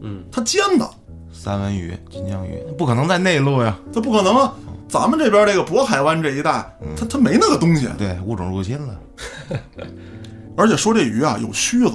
[0.00, 0.90] 嗯，它尖的，
[1.30, 3.76] 三文鱼、金枪鱼，不可能在内陆呀。
[3.92, 4.54] 它不可能啊。
[4.88, 7.86] 咱们这边这个渤海湾这一带，它它没那个东西。
[7.98, 8.98] 对，物种入侵了。
[10.56, 11.92] 而且说这鱼啊有须子，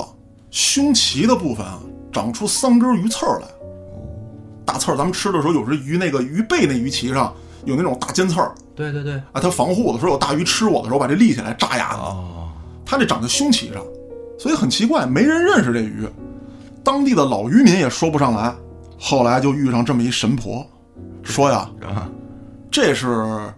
[0.51, 1.79] 胸鳍的部分啊
[2.13, 3.47] 长出三根鱼刺儿来。
[4.65, 7.33] 大刺儿，咱们吃的时候有时鱼那个鱼背那鱼鳍上
[7.65, 11.99] 有那种大尖刺儿对对对，啊，它防护的时候有大鱼吃我的时候把这立起来扎牙子。
[11.99, 12.49] 哦，
[12.85, 13.83] 它这长在胸鳍上，
[14.37, 16.07] 所以很奇怪，没人认识这鱼。
[16.83, 18.53] 当地的老渔民也说不上来。
[18.97, 20.65] 后来就遇上这么一神婆，
[21.21, 22.07] 说呀，啊，
[22.71, 23.07] 这是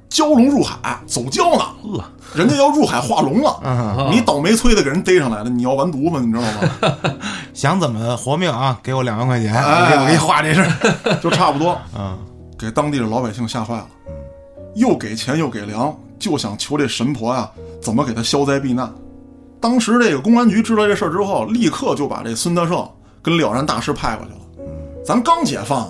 [0.09, 3.59] 蛟龙入海走蛟呢，人家要入海化龙了。
[3.63, 7.15] 嗯，你倒霉催的给人逮上来了，你要完犊子，你知道吗？
[7.53, 8.79] 想怎么活命啊？
[8.81, 10.65] 给我两万块钱，哎我给你画这事。
[11.21, 12.17] 就差不多，嗯，
[12.57, 13.87] 给当地的老百姓吓坏了。
[14.75, 18.91] 又给钱又给粮，就想求这神婆呀，怎么给他消灾避难。
[19.59, 22.87] 当时这个公安局知道这事儿之后，立刻就把这孙德胜
[23.21, 24.39] 跟了然大师派过去了。
[25.03, 25.89] 咱刚解放啊，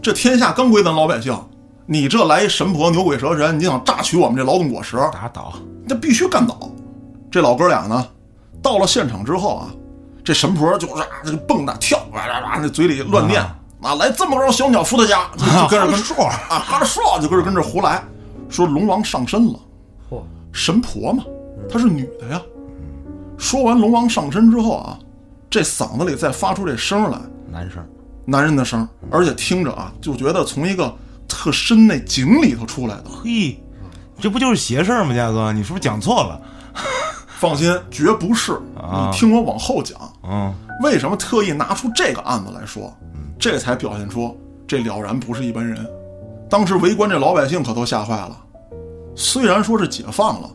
[0.00, 1.36] 这天下刚归咱老百姓，
[1.84, 5.52] 你这来一神婆牛鬼蛇神，你想榨取我们这劳动果实，打倒，
[5.84, 6.58] 那必须干倒。
[7.30, 8.06] 这老哥俩呢，
[8.62, 9.68] 到了现场之后啊，
[10.24, 18.02] 这神婆就是啊这个蹦跶跳，哇哇哇，那嘴里乱念啊啊，来这么高小鸟伏特加，就 就跟着跟说啊，哈着说就跟着跟着胡来，
[18.48, 19.58] 说龙王上身了，
[20.10, 20.22] 嚯！
[20.52, 21.24] 神婆嘛，
[21.70, 22.40] 她是女的呀。
[23.40, 24.98] 说完龙王上身之后啊，
[25.48, 27.18] 这嗓子里再发出这声来，
[27.50, 27.82] 男声，
[28.26, 30.94] 男人的声，而且听着啊，就觉得从一个
[31.26, 33.04] 特深那井里头出来的。
[33.08, 33.58] 嘿，
[34.20, 35.14] 这不就是邪事儿吗？
[35.14, 36.40] 嘉哥，你是不是讲错了？
[37.38, 38.52] 放心，绝不是。
[38.76, 42.94] 啊你听我往后讲，嗯，为什么特意拿出这个案子来说？
[43.38, 45.88] 这才表现出这了然不是一般人。
[46.50, 48.36] 当时围观这老百姓可都吓坏了。
[49.16, 50.50] 虽然说是解放了，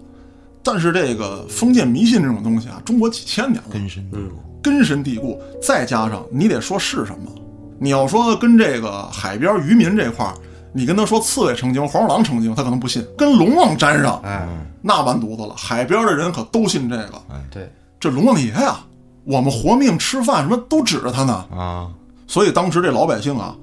[0.65, 4.32] 但是这个封建迷信这种东西啊，中国几千年了，根深蒂固。
[4.63, 5.39] 根深蒂固。
[5.62, 7.32] 再加上你得说是什么，
[7.80, 10.34] 你要说跟这个海边渔民这块儿，
[10.73, 13.06] 你跟他说刺猬成精、黄鼠狼成精，他可能不信。
[13.15, 14.47] 跟龙王沾上，哎，
[14.82, 15.54] 那完犊子了。
[15.56, 17.21] 海边的人可都信这个。
[17.51, 18.80] 对，这龙王爷呀，
[19.23, 21.45] 我们活命吃饭什么都指着他呢。
[21.56, 21.91] 啊，
[22.25, 23.56] 所以当时这老百姓啊，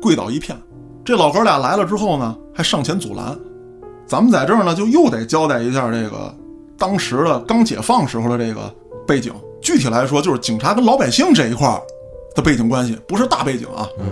[0.00, 0.56] 跪倒一片。
[1.04, 3.38] 这老哥俩来了之后呢，还上前阻拦。
[4.08, 6.34] 咱们在这儿呢，就又得交代一下这个
[6.78, 8.74] 当时的刚解放时候的这个
[9.06, 9.32] 背景。
[9.60, 11.82] 具体来说，就是警察跟老百姓这一块儿
[12.34, 13.86] 的背景关系，不是大背景啊。
[13.98, 14.06] 嗯，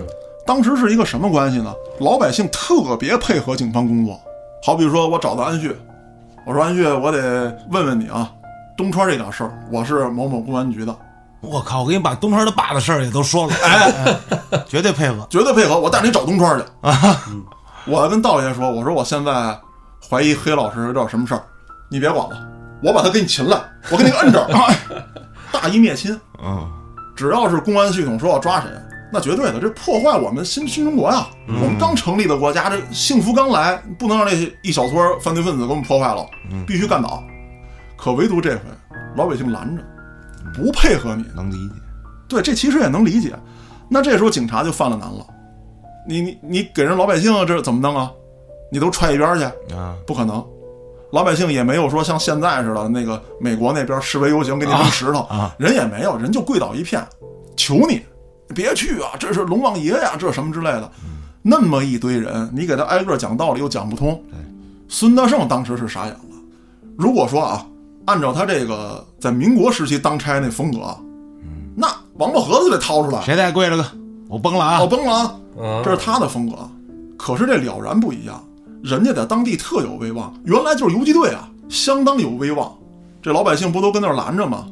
[0.45, 1.73] 当时是一个什么关系呢？
[1.99, 4.19] 老百姓特别配合警方工作。
[4.63, 5.75] 好比说我找到安旭，
[6.45, 8.31] 我说安旭，我得问问你啊，
[8.77, 10.95] 东川这点事儿，我是某某公安局的，
[11.41, 11.81] 我靠！
[11.81, 14.19] 我给你把东川他爸的事儿也都说了，哎，
[14.67, 15.25] 绝对配合。
[15.29, 17.23] 绝对配合，我带你找东川去啊！
[17.87, 19.57] 我跟道爷说，我说我现在
[20.09, 21.43] 怀疑黑老师有点什么事儿，
[21.89, 22.49] 你别管了，
[22.81, 24.77] 我把他给你擒来，我给你摁这儿， 哎
[25.51, 26.17] 大义灭亲。
[26.41, 26.65] 嗯，
[27.15, 28.69] 只要是公安系统说要抓谁，
[29.11, 31.27] 那绝对的，这破坏我们新新中国呀！
[31.47, 36.25] 我们刚成立的国家，这幸福刚来，不能让这一小撮犯罪分子给我们破坏了，
[36.65, 37.23] 必须干倒。
[37.97, 38.61] 可唯独这回，
[39.15, 39.83] 老百姓拦着，
[40.53, 41.75] 不配合你，能理解。
[42.29, 43.33] 对，这其实也能理解。
[43.89, 45.25] 那这时候警察就犯了难了，
[46.07, 48.11] 你你你给人老百姓这怎么弄啊？
[48.71, 50.43] 你都踹一边去，啊，不可能。
[51.11, 57.01] 老百姓也没有说像现在似的，那个美国那边示威游行给你扔石头，啊人也没有，人就跪倒一片，
[57.55, 58.01] 求你
[58.53, 59.11] 别去啊！
[59.19, 60.91] 这是龙王爷呀，这什么之类的。
[61.41, 64.21] 那么一堆人，你给他挨个讲道理又讲不通。
[64.89, 66.19] 孙德胜当时是傻眼了。
[66.97, 67.65] 如果说啊，
[68.05, 70.97] 按照他这个在民国时期当差那风格，
[71.73, 73.85] 那王八盒子得掏出来，谁再跪着个？
[74.27, 74.81] 我崩了啊！
[74.81, 75.39] 我崩了啊！
[75.57, 76.57] 嗯这是他的风格。
[77.17, 78.43] 可是这了然不一样，
[78.83, 82.77] 人家在当地特有威望，原来就是游击队啊，相当有威望。
[83.21, 84.67] 这老百姓不都跟那儿拦着吗？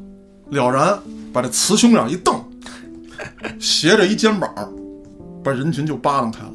[0.50, 0.98] 了然
[1.34, 2.40] 把这雌雄眼一瞪，
[3.60, 4.50] 斜着一肩膀，
[5.44, 6.54] 把人群就扒拉开了。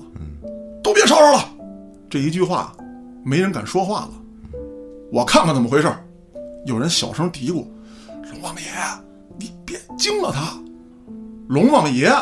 [0.82, 1.44] 都别吵吵了。
[2.08, 2.72] 这一句话，
[3.24, 4.10] 没人敢说话了。
[5.12, 5.92] 我看看怎么回事。
[6.66, 7.66] 有人小声嘀咕
[8.32, 8.62] ：“龙王爷，
[9.38, 10.56] 你别惊了他。
[11.48, 12.12] 龙王爷，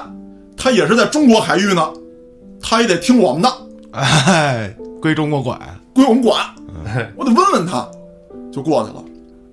[0.56, 1.92] 他也是在中国海域呢，
[2.60, 3.52] 他也得听我们的，
[3.92, 5.58] 哎，归中国管。
[5.94, 6.44] 归我们管。
[7.16, 7.88] 我得问问他。”
[8.52, 9.04] 就过去了。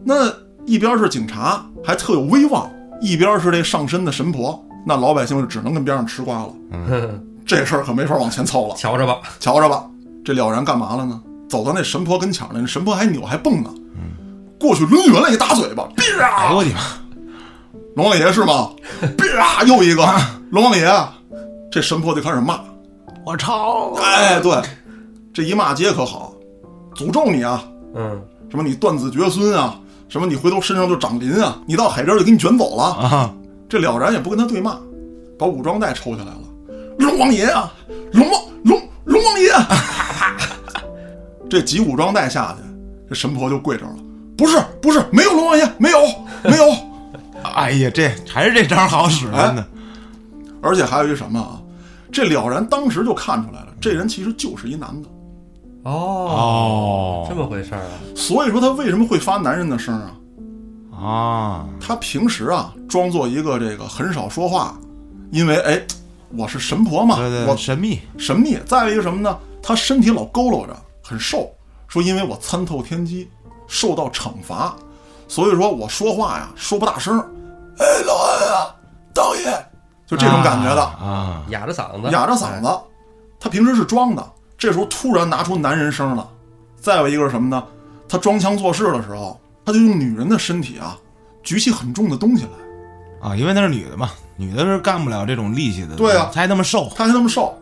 [0.03, 0.31] 那
[0.65, 2.69] 一边是警察，还特有威望；
[3.01, 6.49] 一边是这上身的神婆，那老百姓就只能跟边上吃瓜了。
[7.45, 8.75] 这事儿可没法往前凑了。
[8.75, 9.83] 瞧着吧，瞧着吧，
[10.23, 11.21] 这了然干嘛了呢？
[11.47, 13.69] 走到那神婆跟前那神婆还扭还蹦呢，
[14.59, 16.63] 过去抡圆了一大嘴巴，哎呦我！
[16.63, 16.79] 的妈！
[17.95, 18.71] 龙王爷是吗？
[19.15, 19.63] 啪！
[19.63, 20.03] 又一个
[20.49, 20.91] 龙王爷，
[21.71, 22.59] 这神婆就开始骂。
[23.23, 23.93] 我操！
[24.01, 24.59] 哎，对，
[25.35, 26.33] 这一骂街可好，
[26.95, 27.61] 诅咒你啊！
[27.93, 29.77] 嗯，什么你断子绝孙啊？
[30.07, 31.59] 什么你回头身上就长鳞啊？
[31.67, 32.83] 你到海边就给你卷走了。
[32.83, 33.35] 啊！
[33.67, 34.79] 这了然也不跟他对骂，
[35.37, 36.39] 把武装带抽下来了。
[36.99, 37.69] 龙王爷啊，
[38.13, 39.75] 龙王龙龙王爷，啪
[40.13, 40.37] 啪！
[41.49, 42.63] 这几武装带下去，
[43.09, 43.97] 这神婆就跪这儿了。
[44.37, 45.99] 不是不是，没有龙王爷，没有
[46.45, 46.63] 没有。
[47.43, 49.67] 哎呀，这还是这招好使，哎真的。
[50.61, 51.59] 而且还有一什么啊？
[52.09, 55.09] 这了然当时就看出来了，这人其实就是一男的。
[55.85, 60.11] 哦，哦这么回事儿啊，所以说他为什么会发男人的声啊？
[60.97, 64.75] 啊，他平时啊装作一个这个很少说话，
[65.31, 65.79] 因为哎，
[66.35, 67.99] 我是神婆嘛，对对，我神秘。
[68.17, 68.57] 神秘。
[68.65, 69.37] 再有一个什么呢？
[69.61, 71.51] 他身体老佝偻着，很瘦。
[71.87, 73.29] 说因为我参透天机，
[73.67, 74.75] 受到惩罚，
[75.27, 77.19] 所以说我说话呀说不大声。
[77.77, 78.75] 哎，老安啊，
[79.13, 79.43] 道爷，
[80.07, 82.67] 就这种感觉的，啊，哑着嗓子，哑着嗓子。
[83.39, 86.29] 他平时是装的，这时候突然拿出男人声了。
[86.77, 87.63] 再有一个是什么呢？
[88.07, 90.97] 他装腔作势的时候，他就用女人的身体啊，
[91.41, 93.29] 举起很重的东西来。
[93.29, 96.91] 啊，因为那是女的嘛，女的是干不了这种力气的，对啊才那么瘦。
[96.95, 97.57] 她还那么瘦，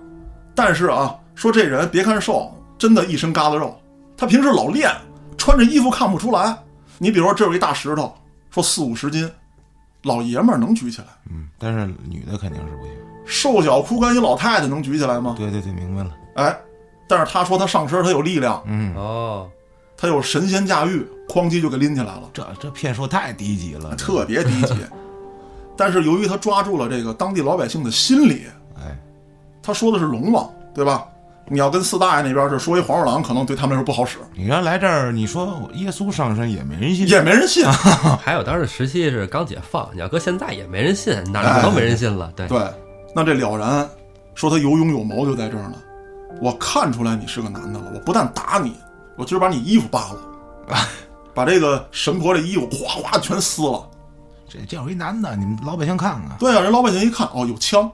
[0.54, 3.74] 但是啊，说这人别看瘦，真的一身疙瘩肉。
[4.18, 4.92] 他平时老练，
[5.38, 6.58] 穿着衣服看不出来。
[6.98, 8.14] 你比如说这有一大石头，
[8.52, 9.30] 说四五十斤，
[10.04, 12.94] 老爷们儿能举起来，嗯，但是女的肯定是不行。
[13.26, 15.36] 瘦小枯干一老太太能举起来吗？
[15.38, 16.12] 对对对，明白了。
[16.36, 16.56] 哎，
[17.08, 19.50] 但是他说他上身他有力量，嗯，哦，
[19.98, 24.76] 他有神仙驾驭，哐叽就给拎起来了，这这骗术太低级了，特别低级。
[25.76, 28.46] 但是由于他抓住了这个当地老百姓的心理，
[28.78, 28.98] 哎，
[29.62, 31.06] 他说的是龙王，对吧？
[31.50, 37.06] 你要跟四大爷那边是说一黄鼠狼，可能对他们来说不好使，你原来这儿，你说耶稣上身也没人信。
[37.08, 37.66] 也没人信。
[38.24, 42.32] 还有当时时期是刚解放，你要搁现在也没人信，哪儿都没人信了。
[42.34, 42.66] 对，对，
[43.14, 43.88] 那这了然
[44.36, 45.76] 说他有勇有谋就在这儿呢。
[46.42, 48.76] 我看出来你是个男的了，我不但打你，
[49.16, 50.20] 我今儿把你衣服扒了，
[51.34, 53.90] 把这个神婆这衣服哗哗全撕了。
[54.50, 56.38] 这这有一男的，你们老百姓看看。
[56.38, 57.90] 对啊，人老百姓一看，哦，有枪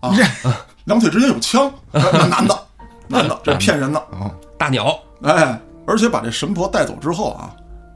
[0.00, 0.12] 啊，
[0.84, 2.66] 两腿之间有枪，那男的，
[3.08, 3.98] 男的，这骗人的。
[4.10, 7.54] 哦，大鸟，哎，而且把这神婆带走之后啊，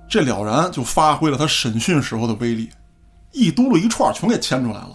[0.09, 2.71] 这了然就发挥了他审讯时候的威力，
[3.33, 4.91] 一嘟噜一串全给牵出来了。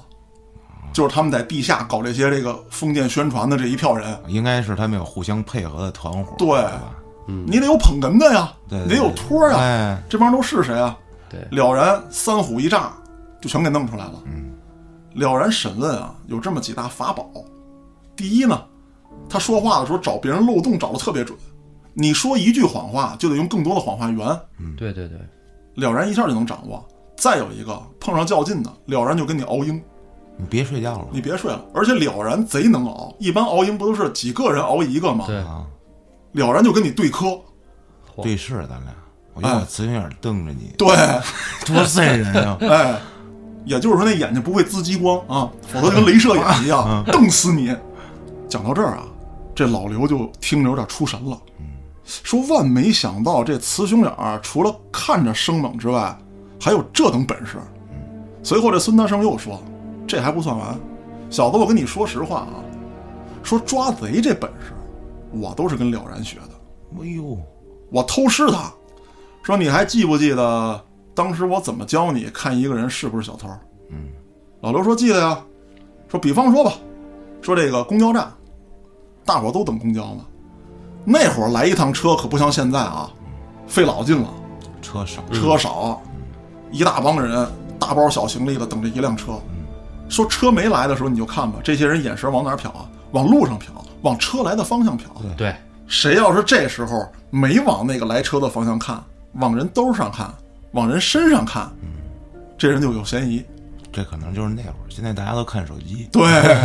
[0.94, 6.48] 就是他们在地下搞这些这个封建宣传的这一票人，应该是他们有互相配合的团伙，对。
[6.48, 6.96] 对吧？
[7.48, 10.98] 你得有捧哏的呀，对对你得有托呀，哎，这帮人都是谁啊？
[11.30, 11.40] 对。
[11.52, 12.92] 了然三虎一炸
[13.40, 14.16] 就全给弄出来了。
[14.26, 14.52] 嗯，
[15.14, 17.30] 了然审问啊，有这么几大法宝。
[18.18, 18.62] 第一呢，
[19.30, 21.38] 他说话的时候找别人漏洞找的特别准，
[21.94, 24.28] 你说一句谎话就得用更多的谎话圆，
[24.58, 24.76] 嗯。
[24.76, 25.18] 对对对，
[25.76, 26.86] 了然一下就能掌握。
[27.16, 29.82] 再有一个碰上较劲的，了然就跟你熬鹰，
[30.42, 31.64] 你别睡觉了你别睡了。
[31.74, 35.26] 而且了然贼能熬，一般熬鹰不都是几个人熬一个吗？
[35.28, 35.66] 对啊！
[36.34, 37.40] 了然就跟你对磕，
[38.24, 38.94] 对视咱俩，
[39.34, 40.88] 我用我眼瞪着你，对，
[41.66, 42.58] 多瘆人啊！
[42.68, 43.00] 哎，
[43.66, 47.76] 也就是说那眼睛不会滋激光啊，否则跟镭射眼一样瞪死你。
[48.48, 49.04] 讲到这儿啊，
[49.54, 51.38] 这老刘就听着有点出神了，
[52.06, 56.18] 说万没想到这雌雄眼除了看着生猛之外，
[56.60, 57.58] 还有这等本事。
[58.44, 59.62] 随后这孙大圣又说，
[60.12, 60.78] 这还不算完，
[61.30, 62.60] 小子，我跟你说实话啊，
[63.44, 64.74] 说抓贼这本事，
[65.32, 67.02] 我都是跟了然学的。
[67.02, 67.38] 哎呦，
[67.90, 68.70] 我偷师他，
[69.42, 70.84] 说你还记不记得
[71.16, 73.48] 当时我怎么教你看一个人是不是小偷？
[73.90, 74.10] 嗯，
[74.60, 75.42] 老刘说记得呀。
[76.10, 76.74] 说比方说吧，
[77.42, 78.30] 说这个公交站，
[79.24, 80.26] 大伙儿都等公交呢，
[81.06, 83.10] 那会儿来一趟车可不像现在啊，
[83.66, 84.28] 费老劲了，
[84.82, 86.02] 车少，车少，
[86.70, 87.48] 一大帮人，
[87.80, 89.40] 大包小行李的等着一辆车。
[90.12, 92.88] 说车没来的时候，你就看吧，这些人眼神往哪儿瞟啊？
[93.14, 93.64] 往路上瞟，
[94.04, 95.04] 往车来的方向瞟。
[95.38, 95.56] 对，
[95.88, 99.02] 谁要是这时候没往那个来车的方向看，
[99.34, 100.30] 往人兜上看，
[100.74, 101.72] 往人身上看，
[102.58, 103.44] 这人就有嫌疑。
[103.92, 106.22] 这可能就是那会儿，现在大家都看手机，对，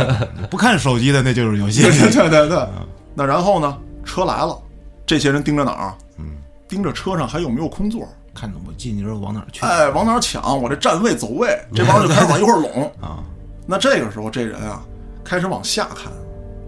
[0.49, 2.67] 不看手机的那就是有些对对对对。
[3.15, 3.77] 那然后呢？
[4.05, 4.57] 车来了，
[5.05, 5.93] 这些人盯着哪儿？
[6.17, 6.25] 嗯，
[6.69, 8.07] 盯着车上还有没有空座。
[8.33, 10.61] 看着我进去之后往哪儿去哎，往哪儿抢？
[10.61, 12.83] 我这站位走位，这帮人就开始往一块儿拢。
[13.01, 13.19] 啊？
[13.67, 14.81] 那这个时候，这人啊，
[15.23, 16.11] 开始往下看。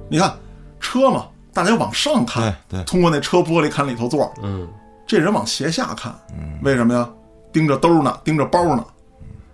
[0.10, 0.38] 你看
[0.80, 4.32] 车嘛，大家往上看，对对通过那车玻璃看里头座。
[4.44, 4.68] 嗯，
[5.08, 7.10] 这人往斜下看，嗯为什么呀？
[7.54, 8.86] 盯着兜呢，盯着包呢。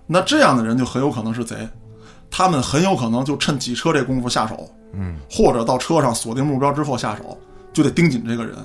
[0.08, 1.55] 那这样的人就很有可能是贼，
[2.29, 7.38] 他们很有可能就趁挤车这功夫下手，嗯，或者到车上锁定目标之后下手，
[7.71, 8.55] 就得盯紧这个人。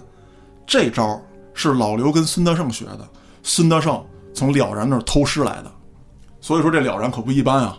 [0.66, 1.20] 这招
[1.52, 3.06] 是老刘跟孙德胜学的，
[3.42, 5.70] 孙德胜从了然那儿偷师来的，
[6.40, 7.76] 所以说这了然可不一般啊。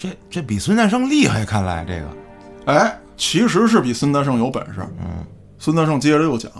[0.00, 4.80] 这这比孙大圣厉害，看来这个，哎，其实是比孙德胜有本事。
[4.98, 5.22] 嗯，
[5.58, 6.50] 孙德胜接着又讲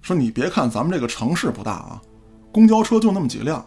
[0.00, 2.00] 说：“你别看咱们这个城市不大啊，
[2.50, 3.62] 公交车就那么几辆，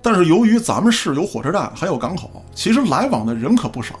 [0.00, 3.94] 但是由于咱们市有火车站，还有港口，其实来往的人可不少。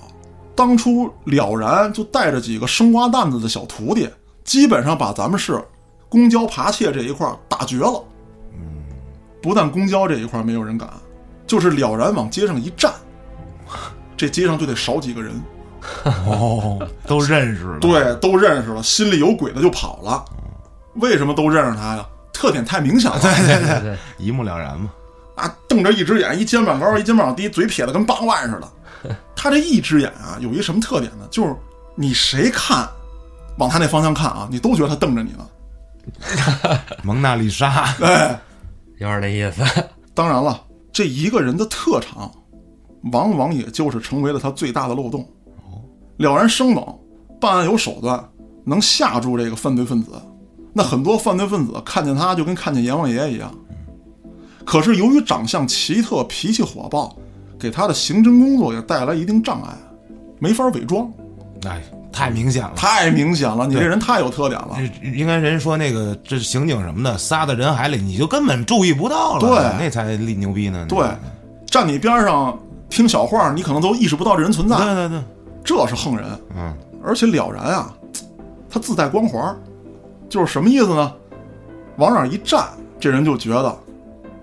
[0.54, 4.08] 当初了然就带着几个生瓜蛋子的小徒弟，
[4.42, 5.62] 基本上把咱们市
[6.08, 8.02] 公交扒窃这一块打绝了。
[8.54, 8.58] 嗯
[9.42, 10.88] 不但公交这一块没有人敢，
[11.46, 12.90] 就是了然往街上一站，
[14.16, 15.32] 这街上就得少几个人。
[16.26, 20.24] ”哦，都认识了，，对，都认识了，心里有鬼的就跑了。
[20.94, 22.04] 为什么都认识他呀？
[22.32, 23.20] 特点太明显了。
[23.20, 24.90] 对对对， 一目了然嘛。
[25.36, 29.16] 啊，瞪着一只眼，一肩膀高，一肩膀低，嘴撇的跟八万似的。
[29.36, 31.28] 他这一只眼啊，有一什么特点呢？
[31.30, 31.54] 就是
[31.94, 32.88] 你谁看，
[33.58, 35.46] 往他那方向看啊，你都觉得他瞪着你呢。
[37.02, 38.08] 蒙娜丽莎，对，
[38.98, 39.62] 有点那意思。
[40.14, 40.60] 当然了，
[40.92, 42.32] 这一个人的特长，
[43.12, 45.26] 往往也就是成为了他最大的漏洞。
[46.16, 46.84] 了然生猛，
[47.40, 48.22] 办案有手段，
[48.64, 50.12] 能吓住这个犯罪分子。
[50.72, 53.52] 那很多犯罪分子看见他就跟看见阎王爷一样。
[54.64, 57.16] 可是由于长相奇特、脾气火爆，
[57.58, 59.72] 给他的刑侦工作也带来一定障碍，
[60.38, 61.10] 没法伪装，
[61.66, 62.72] 哎，太明显了。
[62.74, 63.66] 太明显了。
[63.66, 64.76] 你这人太有特点了。
[65.14, 70.84] 应该人说那个这刑警什么的撒在人海里，你就根本注意不到了，对那才厉牛逼呢。
[70.88, 71.06] 对，
[71.66, 75.22] 站你边上听小话，你可能都意识不到这人存在，对对对，
[75.64, 76.26] 这是横人。
[76.56, 77.92] 嗯，而且了然啊，
[78.70, 79.56] 他自带光环，
[80.28, 81.12] 就是什么意思呢？
[81.96, 82.64] 往哪儿一站，
[83.00, 83.76] 这人就觉得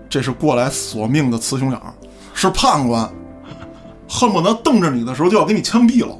[0.08, 1.92] 这是过来索命的雌雄眼儿，
[2.32, 3.08] 是判官，
[4.08, 6.16] 恨不得瞪着你的时候就要给你枪毙了。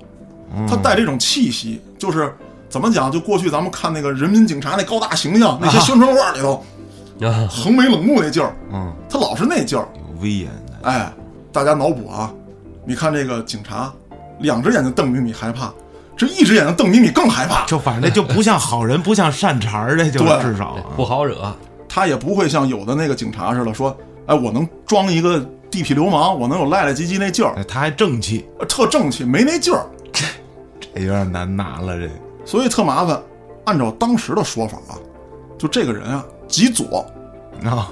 [0.69, 2.33] 他带这种气息，就是
[2.69, 3.11] 怎么讲？
[3.11, 6.65] 就过去咱们看那个人民警察那高大形象，那些宣传画里头
[7.21, 9.89] 啊，横眉冷目那劲儿，嗯，他老是那劲儿。
[9.97, 11.13] 有威严的，哎，
[11.55, 12.35] 大家脑补啊，
[12.85, 13.93] 你看这个警察，
[14.41, 15.73] 两只眼睛瞪米米害怕，
[16.17, 17.65] 这一只眼睛瞪米米更害怕。
[17.67, 21.55] 就反正就不像好人，不像善茬儿这，就至少啊不好惹。
[21.89, 25.39] 他也不会像有的那个警察似的说，哎，我能装一个
[25.71, 29.87] 地痞流氓，我能有赖赖唧唧那劲儿，哎他还正气，呃特正气，没那劲儿，
[30.93, 31.97] 这有点难拿了。
[31.97, 32.11] 这
[32.45, 33.23] 所以特麻烦。
[33.67, 34.99] 按照当时的说法啊，
[35.57, 37.07] 就这个人啊，极左。
[37.65, 37.89] 啊，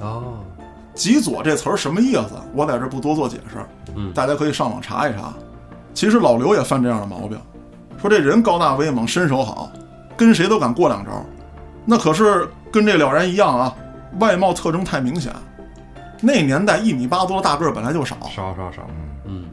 [0.00, 0.34] 哦，
[0.94, 2.30] 极左这词儿什么意思？
[2.54, 3.64] 我在这不多做解释，
[3.96, 5.32] 嗯大家可以上网查一查。
[5.92, 7.38] 其实老刘也犯这样的毛病，
[8.00, 9.70] 说这人高大威猛，身手好，
[10.16, 11.24] 跟谁都敢过两招。
[11.84, 13.74] 那可是跟这了然一样啊，
[14.18, 15.32] 外貌特征太明显。
[16.20, 18.82] 那年代一米八多的大个儿本来就少，少少少，
[19.26, 19.44] 嗯，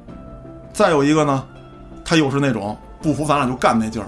[0.72, 1.44] 再有一个呢，
[2.06, 4.08] 他又是那种不服咱俩就干那劲儿，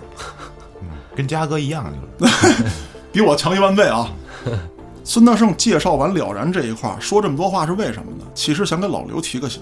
[1.16, 1.86] 跟嘉哥一样，
[2.20, 2.64] 就是
[3.12, 4.08] 比我强一万倍啊！
[5.06, 8.26] 孙大圣介绍完了然这一块，说这么多话是为什么呢？
[8.34, 9.62] 其实想给老刘提个醒，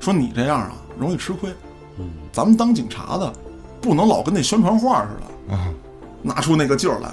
[0.00, 1.50] 说你这样啊容易吃亏。
[1.98, 3.30] 嗯，咱们当警察的，
[3.82, 5.68] 不能老跟那宣传画似的，啊，
[6.22, 7.10] 拿出那个劲儿来。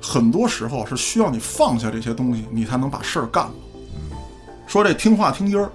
[0.00, 3.52] 很多时候是需要你放下这些东西，你才能把事儿干了。
[4.66, 5.70] 说这听话听音儿，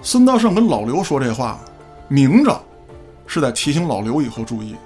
[0.00, 1.58] 孙大圣跟老刘说这话，
[2.06, 2.56] 明着
[3.26, 4.76] 是在提醒老刘以后注意。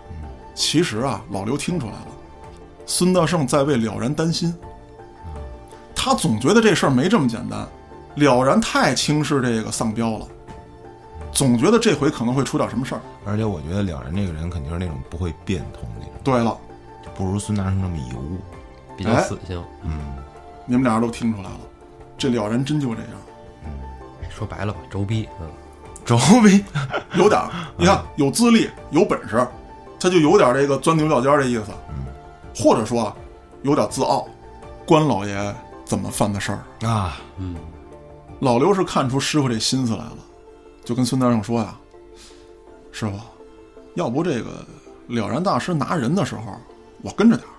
[0.54, 2.08] 其实啊，老刘听出来了，
[2.86, 4.54] 孙大圣在为了然担心。
[6.02, 7.68] 他总觉得这事儿没这么简单，
[8.14, 10.26] 了然太轻视这个丧彪了，
[11.30, 13.02] 总觉得这回可能会出点什么事儿。
[13.26, 16.56] 而且我觉得了然这个人肯定是那种不会变通那种，对了，
[17.04, 18.18] 就不如孙大圣那么油。
[18.96, 19.62] 比较哎死性。
[19.82, 20.16] 嗯，
[20.64, 21.60] 你们俩人都听出来了，
[22.16, 23.10] 这了然真就这样，
[23.66, 23.70] 嗯
[24.30, 25.28] 说白了吧，周逼。
[25.38, 25.50] 嗯，
[26.06, 26.64] 周逼，
[27.14, 29.46] 有点儿，你看有资历有本事，
[30.00, 32.06] 他就有点这个钻牛角尖儿的意思，嗯
[32.56, 33.14] 或者说
[33.62, 34.26] 有点自傲，
[34.86, 35.34] 关老爷
[35.90, 36.86] 怎么犯的事儿。
[36.86, 37.56] 啊，嗯，
[38.38, 40.18] 老刘是看出师傅这心思来了，
[40.84, 41.76] 就跟孙大圣说呀
[42.92, 43.18] ：“师傅，
[43.96, 44.64] 要不这个
[45.08, 46.54] 了然大师拿人的时候，
[47.02, 47.54] 我跟着点儿，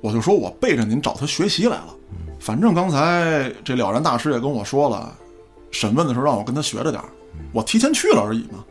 [0.00, 1.94] 我就说我背着您找他学习来了。
[2.40, 5.16] 反正刚才这了然大师也跟我说了，
[5.70, 7.08] 审问的时候让我跟他学着点儿。
[7.52, 8.64] 我提前去了而已嘛。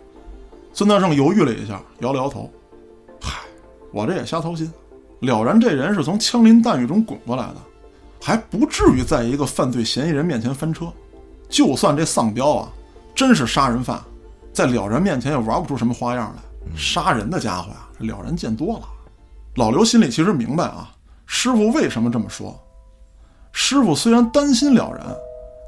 [0.74, 2.52] 孙德胜犹豫了一下，摇了摇头，
[3.22, 3.40] 嗨，
[3.94, 4.70] 我这也瞎操心。
[5.22, 7.56] 了然这人是从枪林弹雨中滚过来的，
[8.26, 10.92] 还不至于在一个犯罪嫌疑人面前翻车。
[11.48, 12.70] 就算这丧彪啊，
[13.14, 14.02] 真是杀人犯，
[14.52, 16.42] 在了然面前也玩不出什么花样来。
[16.76, 18.86] 杀人的家伙呀，这了然见多了。
[19.58, 20.90] 老刘心里其实明白啊，
[21.28, 22.60] 师傅为什么这么说。
[23.52, 25.06] 师傅虽然担心了然，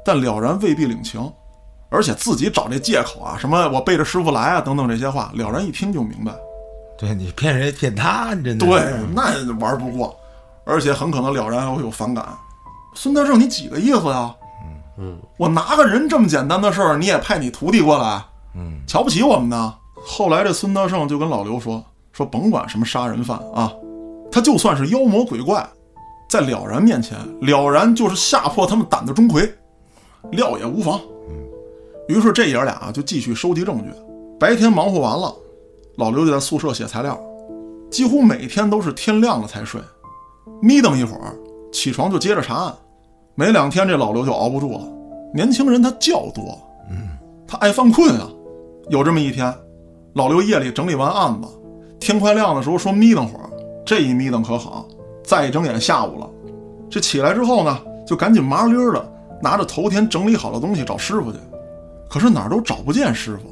[0.04, 1.32] 但了然未必领情，
[1.90, 6.34] 而且自己找这借口啊，什么我背着师傅来啊，等等这些话，了然一听就明白。
[6.98, 10.18] 对你骗人骗他，你真的对，那玩不过，
[10.64, 12.26] 而且很可能了然还会有反感。
[13.00, 14.34] 孙德胜，你几个意思呀？
[14.64, 18.20] 嗯嗯，我拿个人这么简单的事儿，你也派你徒弟过来，
[18.56, 19.72] 嗯，瞧不起我们呢？
[20.04, 21.80] 后来这孙德胜就跟老刘说
[22.12, 23.72] ：“说甭管什么杀人犯啊，
[24.32, 25.64] 他就算是妖魔鬼怪，
[26.28, 29.48] 在了然面前，了然就是吓破他们胆的钟馗，
[30.32, 31.00] 料也无妨。”
[32.08, 33.92] 于是这爷俩啊就继续收集证据。
[34.40, 35.32] 白天忙活完了，
[35.98, 37.16] 老刘就在宿舍写材料，
[37.92, 39.80] 几乎每天都是天亮了才睡，
[40.60, 41.36] 眯瞪一会儿，
[41.70, 42.74] 起床就接着查案。
[43.38, 44.80] 没两天，这老刘就熬不住了。
[45.32, 46.58] 年轻人他觉多，
[46.90, 47.06] 嗯，
[47.46, 48.28] 他爱犯困啊。
[48.88, 49.54] 有这么一天，
[50.14, 51.46] 老刘夜里整理完案子，
[52.00, 53.48] 天快亮的时候说眯瞪会儿，
[53.86, 54.84] 这一眯瞪可好，
[55.24, 56.28] 再一睁眼下午了。
[56.90, 59.08] 这起来之后呢，就赶紧麻溜的
[59.40, 61.38] 拿着头天整理好的东西找师傅去，
[62.10, 63.42] 可是哪儿都找不见师傅。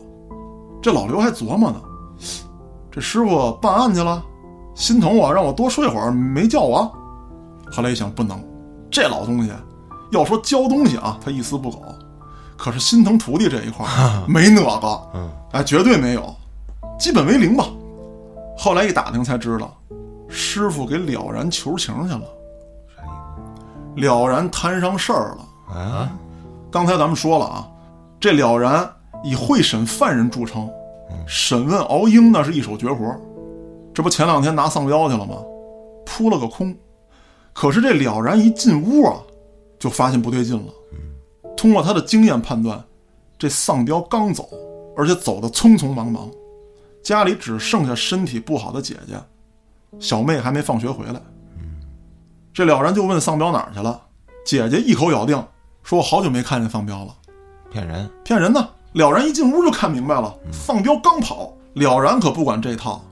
[0.82, 1.80] 这老刘还琢磨呢，
[2.91, 4.20] 这师傅办案去了，
[4.74, 6.93] 心疼我让我多睡会儿，没叫我。
[7.70, 8.37] 后来一想，不能，
[8.91, 9.53] 这老东西
[10.11, 11.82] 要说教东西啊，他一丝不苟，
[12.57, 16.34] 可是心疼徒弟这一块儿没那个，嗯，哎，绝对没有，
[16.98, 17.66] 基本为零吧。
[18.57, 19.76] 后来一打听才知道，
[20.28, 22.22] 师傅给了然求情去了，
[23.96, 25.74] 了然摊上事儿了。
[25.74, 26.11] 啊？
[26.70, 27.68] 刚才咱们说了啊，
[28.20, 28.88] 这了然
[29.24, 30.68] 以会审犯人著称，
[31.26, 33.14] 审问敖英那是一手绝活。
[33.94, 35.36] 这不前两天拿丧彪去了吗？
[36.04, 36.74] 扑了个空。
[37.52, 39.16] 可是这了然一进屋啊，
[39.87, 40.72] 就发现不对劲了。
[41.57, 42.84] 通过他的经验判断，
[43.39, 44.49] 这丧彪刚走，
[44.97, 46.28] 而且走得匆匆忙忙，
[47.05, 49.14] 家里只剩下身体不好的姐姐，
[50.01, 51.22] 小妹还没放学回来。
[52.53, 54.03] 这了然就问丧彪哪儿去了，
[54.45, 55.41] 姐姐一口咬定
[55.84, 57.14] 说：“我好久没看见丧彪了。”
[57.70, 58.11] 骗人？
[58.24, 58.68] 骗人呢！
[58.95, 63.05] 了然一进屋就看明白了，丧彪刚跑，了然可不管这套，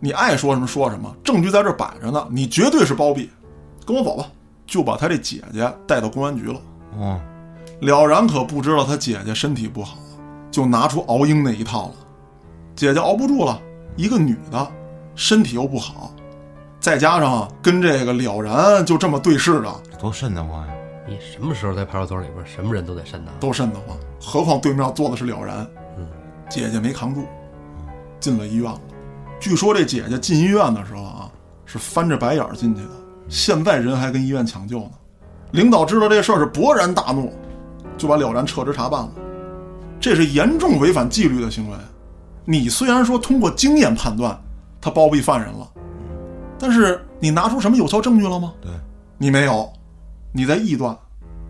[0.00, 3.30] 你爱说什么说什么，证据在这摆着呢，你绝对是包庇，
[3.86, 4.26] 跟我走吧，
[4.66, 6.60] 就把他这姐姐带到公安局了。
[6.98, 7.20] 哦，
[7.80, 9.98] 了然可不知道他姐姐身体不好，
[10.50, 11.94] 就拿出熬鹰那一套了。
[12.74, 13.60] 姐姐熬不住了，
[13.96, 14.70] 一个女的，
[15.14, 16.12] 身体又不好，
[16.80, 20.72] 再加上跟这个了然就这么对视着，多瘆得慌呀！
[21.08, 23.40] 你什么时候在派出所里边，什么人都得瘆得慌。
[23.40, 23.96] 都瘆得慌。
[24.20, 26.06] 何况对面坐的是了然，嗯，
[26.50, 27.24] 姐姐没扛住，
[28.18, 28.80] 进了医院了。
[29.38, 31.30] 据说这姐姐进医院的时候啊，
[31.64, 32.90] 是翻着白眼儿进去的，
[33.28, 34.90] 现在人还跟医院抢救呢。
[35.52, 37.32] 领导知道这事儿是勃然大怒，
[37.96, 39.10] 就把了然撤职查办了。
[39.98, 41.76] 这是严重违反纪律的行为。
[42.44, 44.38] 你虽然说通过经验判断
[44.80, 45.68] 他包庇犯人了，
[46.58, 48.52] 但是你拿出什么有效证据了吗？
[48.60, 48.70] 对，
[49.18, 49.72] 你没有，
[50.32, 50.96] 你在臆断。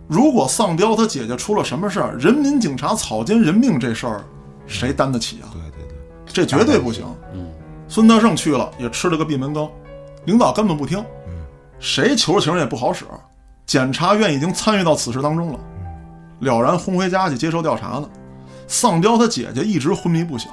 [0.07, 4.23] 如果丧彪他姐姐出了什么事儿，人民警察草菅人命这事儿，
[4.65, 5.51] 谁担得起啊？
[5.51, 7.05] 对对对，这绝对不行。
[7.33, 7.47] 嗯，
[7.87, 9.69] 孙德胜去了也吃了个闭门羹，
[10.25, 11.05] 领导根本不听，嗯
[11.79, 13.05] 谁求情也不好使。
[13.65, 15.59] 检察院已经参与到此事当中了，
[16.39, 18.09] 了然轰回家去接受调查呢。
[18.67, 20.49] 丧彪他姐姐一直昏迷不醒，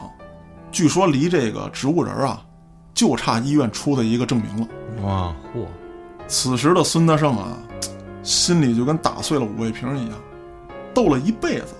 [0.70, 2.44] 据说离这个植物人啊，
[2.92, 4.68] 就差医院出的一个证明了。
[5.02, 5.66] 哇，嚯，
[6.26, 7.56] 此时的孙德胜啊，
[8.22, 10.18] 心里就跟打碎了五味瓶一样，
[10.92, 11.74] 斗了一辈子，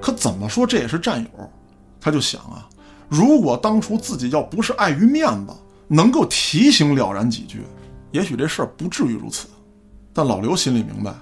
[0.00, 1.50] 可怎么说这也是战友。
[2.00, 2.68] 他就想啊，
[3.08, 5.54] 如果当初自己要不是碍于面子，
[5.86, 7.60] 能够提醒了然几句，
[8.12, 9.48] 也许这事儿不至于如此。
[10.12, 11.12] 但老刘心里明白，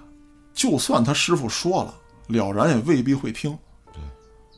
[0.52, 1.94] 就算他师傅说了，
[2.26, 3.56] 了然也未必会听。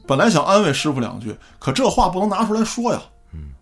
[0.06, 3.00] 本来想安慰师傅两句，可这话不能拿出来说呀。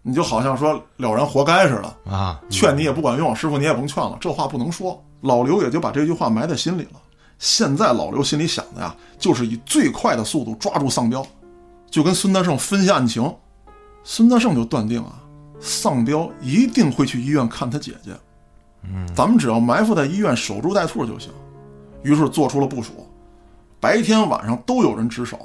[0.02, 5.04] 你就好像说了然活该似的，啊，劝你也不管用，师傅你也甭劝了，这话不能说。
[5.20, 6.92] 老刘也就把这句话埋在心里了。
[7.38, 11.24] 现在老刘心里想的呀，就是以最快的速度抓住丧彪，
[11.90, 13.32] 就跟孙德胜分析案情。
[14.02, 15.20] 孙德胜就断定啊，
[15.60, 18.12] 丧彪一定会去医院看他姐姐，
[18.84, 21.30] 嗯，咱们只要埋伏在医院守株待兔就行。
[22.02, 23.06] 于是做出了部署，
[23.78, 25.38] 白天晚上都有人值守，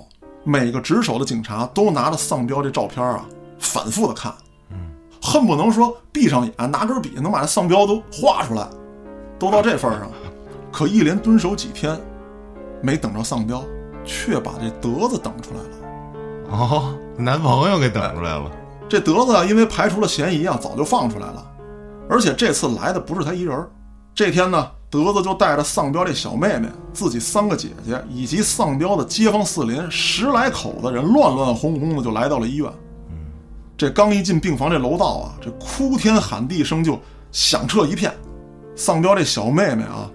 [0.44, 3.26] 每个值守的警察都拿着丧彪这照片啊，
[3.60, 4.34] 反复的看，
[5.22, 8.66] 恨不能说闭上眼拿根笔能把这丧彪都画出来，
[9.38, 10.10] 都到这份儿上。
[10.72, 12.00] 可一连蹲守几天，
[12.82, 13.64] 没等着丧彪，
[14.06, 16.58] 却把这德子等出来了。
[16.58, 18.52] 哦，男朋友给等出来了。
[18.88, 21.46] 这德子啊，因为排除了嫌疑啊，早就放出来了。
[22.10, 23.70] 而且这次来的不是他一人儿。
[24.14, 32.72] 这天呢，德子就带着丧彪这小妹妹、自己三个姐姐以及丧彪的街坊四邻十来口子人，乱乱哄哄的就来到了医院。
[33.78, 36.98] 这刚一进病房，这楼道啊，这哭天喊地声就
[37.32, 38.14] 响彻一片。
[38.76, 40.10] 丧彪这小妹妹啊，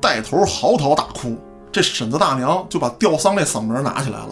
[0.00, 1.36] 带头嚎啕大哭。
[1.70, 4.28] 这婶子大娘就把吊丧这嗓门拿起来了。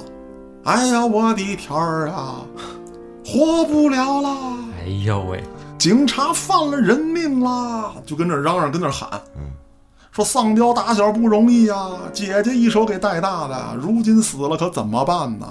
[0.64, 2.40] 哎呀，我的天儿啊，
[3.24, 4.36] 活不了了！
[4.80, 5.44] 哎呦喂，
[5.78, 7.94] 警察犯了人命啦！
[8.06, 9.08] 就跟那嚷嚷，跟那喊，
[10.10, 11.76] 说丧彪打小不容易呀，
[12.12, 15.46] 姐姐一手给带大的，如今死了可怎么办呢？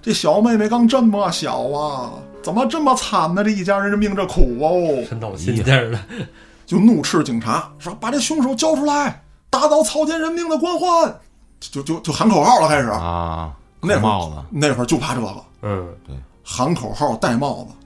[0.00, 2.12] 这小妹妹刚这么小啊，
[2.42, 3.42] 怎么这么惨呢？
[3.42, 5.04] 这一家人这命这苦哦！
[5.10, 5.98] 真闹心劲儿的。
[6.64, 11.12] 就怒斥警察说：“把这凶手交出来，打倒草菅人命的官宦！”
[11.60, 12.88] 就就就喊口号了，开始。
[12.88, 17.85] 啊，那会儿扣帽子，那会儿就怕这个，嗯，对喊口号、戴帽子，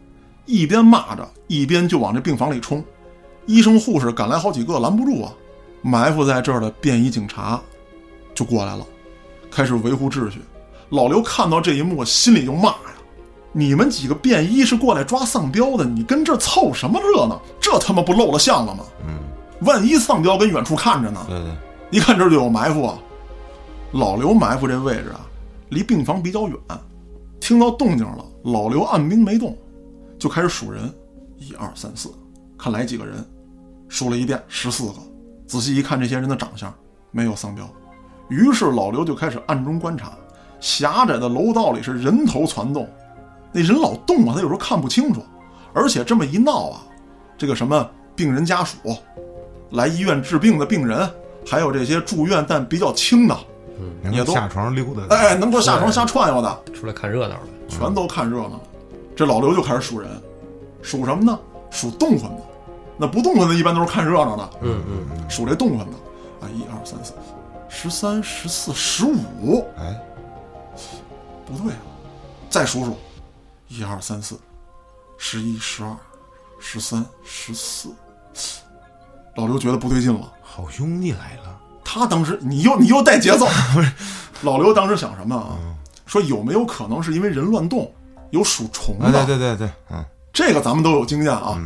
[0.50, 2.82] 一边骂着，一边就往这病房里冲。
[3.46, 5.32] 医生、护士赶来好几个，拦不住啊！
[5.80, 7.60] 埋伏在这儿的便衣警察
[8.34, 8.84] 就过来了，
[9.48, 10.40] 开始维护秩序。
[10.88, 12.90] 老刘看到这一幕，心里就骂呀
[13.52, 17.40] ：“你们几个便衣是过来抓丧彪的，你跟这儿凑什么热闹？
[17.60, 18.84] 这他妈不露了相了吗？
[19.06, 19.20] 嗯，
[19.64, 21.24] 万一丧彪跟远处看着呢？
[21.28, 21.52] 对对，
[21.96, 22.98] 一看这儿就有埋伏啊！
[23.92, 25.20] 老刘埋伏这位置啊，
[25.68, 26.56] 离病房比较远，
[27.40, 29.56] 听到动静了，老刘按兵没动，
[30.20, 30.92] 就开始数人，
[31.38, 32.10] 一二三四，
[32.58, 33.26] 看来几个人，
[33.88, 34.96] 数了一遍十四个，
[35.46, 36.72] 仔细一看这些人的长相，
[37.10, 37.66] 没有丧彪，
[38.28, 40.12] 于是老刘就开始暗中观察，
[40.60, 42.86] 狭窄的楼道里是人头攒动，
[43.50, 45.22] 那人老动啊，他有时候看不清楚，
[45.72, 46.82] 而且这么一闹啊，
[47.38, 48.76] 这个什么病人家属，
[49.70, 51.10] 来医院治病的病人，
[51.46, 53.34] 还有这些住院但比较轻的，
[54.12, 55.16] 也都下床溜达。
[55.16, 57.48] 哎，能够下床瞎串悠的，出来看热闹的。
[57.70, 58.60] 全都看热闹了。
[59.20, 60.10] 这老刘就开始数人，
[60.80, 61.38] 数什么呢？
[61.70, 62.42] 数动魂的。
[62.96, 64.50] 那不动魂的，一般都是看热闹的。
[64.62, 65.96] 嗯嗯，数这动魂的，
[66.40, 67.12] 啊，一二三四，
[67.68, 69.94] 十三、十四、十五，哎，
[71.44, 71.78] 不对啊，
[72.48, 72.96] 再数数，
[73.68, 74.40] 一二三四，
[75.18, 75.94] 十一、十二、
[76.58, 77.90] 十三、十四。
[79.36, 80.32] 老刘觉得不对劲了。
[80.40, 81.60] 好兄弟来了。
[81.84, 83.46] 他当时，你又你又带节奏，
[84.40, 85.58] 老刘当时想什么啊？
[86.06, 87.92] 说有没有可能是因为人乱动，
[88.30, 89.24] 有属虫哎，的？
[89.26, 91.60] 对对对对，嗯，这个咱们都有经验啊。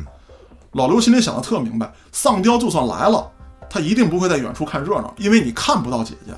[0.73, 3.31] 老刘心里想的特明白，丧彪就算来了，
[3.71, 6.33] 他一定不会在远处看热闹，因为你看不到姐姐，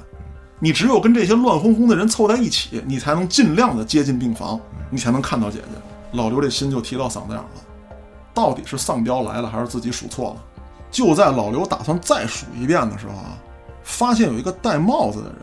[0.58, 4.60] 你只有跟这些乱哄哄的人凑在一起，你才能尽量的接近病房，
[4.90, 5.80] 你才能看到姐姐。
[6.12, 7.94] 老刘这心就提到嗓子眼儿了，
[8.34, 10.42] 到底是丧彪来了，还是自己数错了？
[10.90, 13.38] 就在老刘打算再数一遍的时候啊，
[13.82, 15.36] 发现有一个戴帽子的人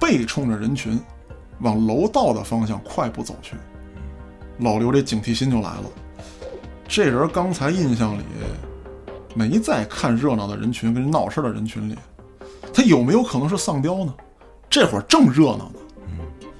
[0.00, 1.00] 背冲着人群，
[1.60, 3.56] 往楼道的方向快步走去。
[4.58, 5.84] 老刘这警惕心就来了。
[6.86, 8.22] 这人刚才印象里
[9.34, 11.96] 没在看热闹的人群跟闹事的人群里，
[12.72, 14.14] 他有没有可能是丧彪呢？
[14.68, 15.80] 这会儿正热闹呢，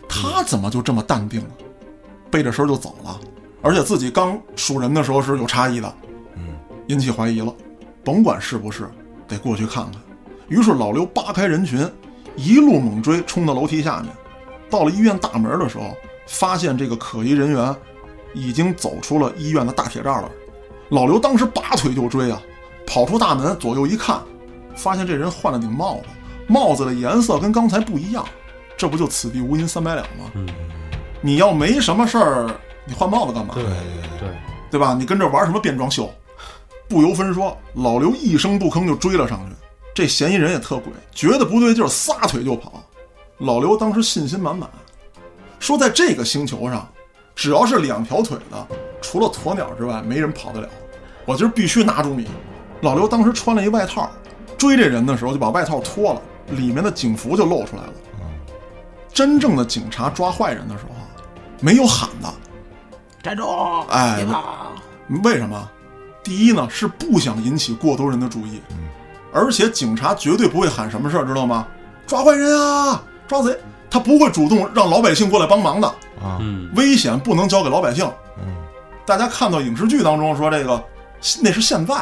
[0.08, 1.50] 他怎么就这么淡定了？
[2.30, 3.20] 背着身就走了，
[3.60, 5.94] 而且自己刚数人的时候是有差异的，
[6.86, 7.54] 引起怀疑了。
[8.02, 8.88] 甭管是不是，
[9.28, 10.00] 得过去看看。
[10.48, 11.86] 于是老刘扒开人群，
[12.36, 14.10] 一路猛追，冲到楼梯下面。
[14.70, 15.94] 到了医院大门的时候，
[16.26, 17.74] 发现这个可疑人员
[18.34, 20.24] 已经走出了医院的大铁栅栏。
[20.90, 22.42] 老刘当时拔腿就追啊，
[22.86, 24.20] 跑出大门，左右一看，
[24.76, 26.04] 发现这人换了顶帽子，
[26.46, 28.24] 帽子的颜色跟刚才不一样，
[28.76, 30.30] 这不就此地无银三百两吗？
[30.34, 30.46] 嗯，
[31.20, 32.50] 你要没什么事儿，
[32.84, 33.54] 你换帽子干嘛？
[33.54, 33.72] 对对
[34.18, 34.28] 对，
[34.72, 34.94] 对吧？
[34.98, 36.10] 你跟这玩什么变装秀？
[36.88, 39.56] 不由分说，老刘一声不吭就追了上去。
[39.94, 42.82] 这嫌疑人也特鬼，觉得不对劲儿，撒腿就跑。
[43.38, 44.68] 老刘当时信心满满，
[45.62, 46.88] 说在这个星球上，
[47.36, 48.66] 只要是两条腿的，
[49.00, 50.68] 除了鸵鸟之外，没人跑得了。
[51.24, 52.26] 我今儿必须拿住你。
[52.80, 54.10] 老刘当时穿了一外套，
[54.58, 57.92] 追这人的时候就把外套脱了，里面的警服就露出来了。
[59.12, 61.06] 真正的警察抓坏人的时候啊，
[61.60, 62.28] 没有喊的，
[63.22, 63.46] 站住！
[63.88, 64.72] 哎别跑！
[65.22, 65.70] 为什么？
[66.24, 68.60] 第一呢，是不想引起过多人的注意，
[69.32, 71.68] 而且警察绝对不会喊什么事儿，知道吗？
[72.04, 73.56] 抓坏人啊，抓贼！
[73.92, 75.86] 他不会主动让老百姓过来帮忙的，
[76.18, 78.10] 啊，嗯，危险不能交给老百姓。
[78.38, 78.44] 嗯，
[79.04, 80.82] 大家看到影视剧当中说这个，
[81.42, 81.94] 那是现在，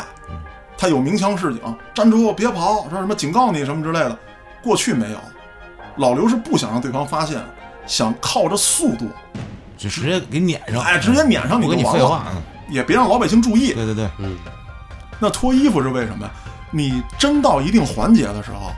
[0.79, 1.61] 他有鸣枪示警，
[1.93, 4.17] 站住，别跑，说什么警告你什么之类的。
[4.63, 5.19] 过去没有，
[5.97, 7.43] 老刘是不想让对方发现，
[7.89, 9.11] 想靠着速度，
[9.77, 12.27] 就直接给撵上，哎，直接撵上你不跟就完了，你废话。
[12.33, 12.43] 嗯。
[12.71, 13.73] 也别让老百姓注意。
[13.73, 14.39] 对对对，嗯，
[15.19, 16.31] 那脱衣服是为什么呀？
[16.71, 18.71] 你真到一定环节的时候，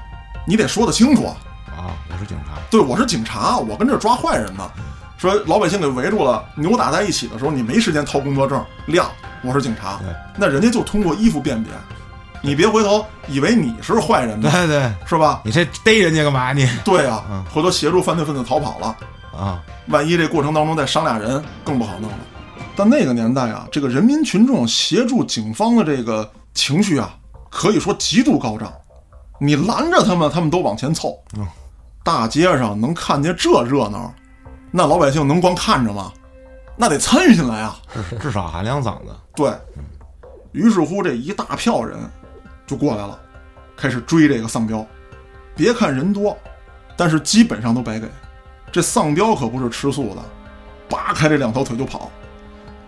[0.47, 1.31] 你得说得清楚
[1.77, 1.85] 啊。
[1.85, 2.61] 啊，我是警察。
[2.71, 4.71] 对，我是警察，我跟这儿抓坏人呢。
[5.19, 9.09] 说老百姓给围住了，扭打在一起的时候，你没时间掏工作证亮
[9.43, 11.73] 我是警察对，那人家就通过衣服辨别，
[12.41, 15.41] 你别回头以为你是坏人呢，对对，是吧？
[15.45, 18.97] 你这逮人家干嘛你 对啊、嗯回头协助犯罪分子逃跑了，
[19.33, 19.63] 啊？
[19.87, 22.19] 万一这过程当中再伤俩人，更不好弄了。
[22.75, 27.15] 但那个年代啊，这个人民群众协助警方的这个情绪啊，
[27.49, 28.73] 可以说极度高涨。
[29.41, 31.17] 你拦着他们，他们都往前凑。
[31.37, 31.47] 嗯
[32.05, 34.13] 大街上能看见这热闹，
[34.71, 36.13] 那老百姓能光看着吗？
[36.77, 37.79] 那得参与进来啊！
[38.11, 39.15] 至 至少喊两嗓子。
[39.37, 39.53] 对，
[40.53, 41.99] 于是乎这一大票人
[42.67, 43.19] 就过来了，
[43.77, 44.85] 开始追这个丧彪。
[45.55, 46.37] 别看人多，
[46.97, 48.09] 但是基本上都白给。
[48.73, 50.23] 这丧彪可不是吃素的，
[50.89, 52.11] 扒开这两条腿就跑，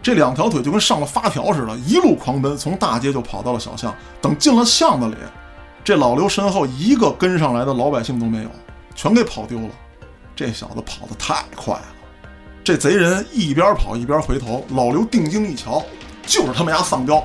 [0.02, 3.94] 这两条腿就跟上了发条似的，一路狂奔，从大街就跑到了小巷。
[4.20, 5.16] 等进了巷子里，
[5.84, 8.50] 这老刘身后一个跟上来的老百姓都没有，
[8.94, 9.70] 全给跑丢了。
[10.36, 11.86] 这小子跑得太快了，
[12.64, 15.82] 这贼人一边跑一边回头，老刘定睛一瞧，
[16.26, 17.24] 就是他们家丧彪。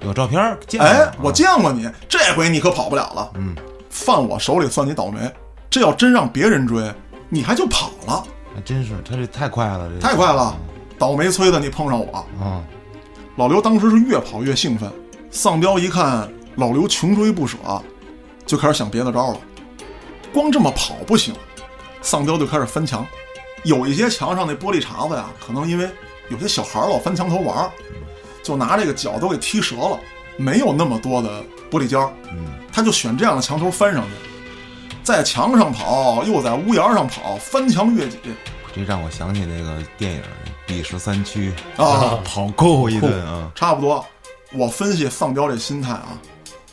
[0.00, 3.30] 有照片儿见过哎啊，我见过你，这回你可跑不了了。
[3.34, 3.54] 嗯，
[3.90, 5.30] 犯我手里算你倒霉。
[5.68, 6.90] 这要真让别人追，
[7.28, 10.56] 你还就跑了，还真是他这太快了，这太快了。
[10.98, 12.62] 倒霉催的你碰上我，啊！
[13.36, 14.90] 老刘当时是越跑越兴奋。
[15.30, 17.58] 丧彪一看老刘穷追不舍，
[18.46, 19.38] 就开始想别的招了。
[20.36, 21.34] 光这么跑不行，
[22.02, 23.06] 丧彪就开始翻墙。
[23.64, 25.88] 有一些墙上那玻璃碴子呀，可能因为
[26.28, 27.70] 有些小孩老翻墙头玩儿，
[28.42, 29.98] 就拿这个脚都给踢折了，
[30.36, 32.12] 没有那么多的玻璃胶。
[32.30, 34.10] 嗯，他就选这样的墙头翻上去，
[35.02, 38.18] 在墙上跑，又在屋檐上跑，翻墙越脊
[38.74, 40.20] 这让我想起那个电影
[40.66, 41.50] 《第十三区》
[41.82, 43.50] 啊，跑够一顿啊！
[43.54, 44.04] 差不多。
[44.52, 46.20] 我分析丧彪这心态啊，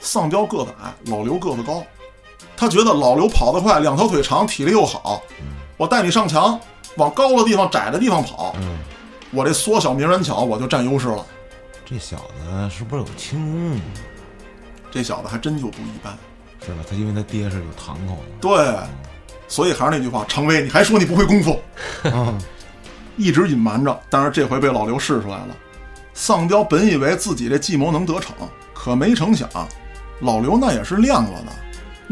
[0.01, 1.81] 丧彪个子矮，老刘个子高，
[2.55, 5.21] 他觉得老刘跑得快，两条腿长，体力又好，
[5.77, 6.59] 我带你上墙，
[6.97, 8.77] 往高的地方、窄的地方跑，嗯，
[9.31, 11.25] 我这缩小鸣人巧，我就占优势了。
[11.85, 13.81] 这小子是不是有轻功？
[14.91, 16.17] 这小子还真就不一般。
[16.65, 16.77] 是吧？
[16.89, 18.39] 他因为他爹是有堂口的。
[18.39, 18.73] 对，
[19.49, 21.59] 所以还是那句话，常威，你还说你不会功夫，
[22.03, 22.33] 啊，
[23.17, 25.47] 一直隐瞒着，但是这回被老刘试出来了。
[26.13, 28.33] 丧彪本以为自己这计谋能得逞，
[28.73, 29.49] 可没成想，
[30.21, 31.51] 老刘那也是亮了的，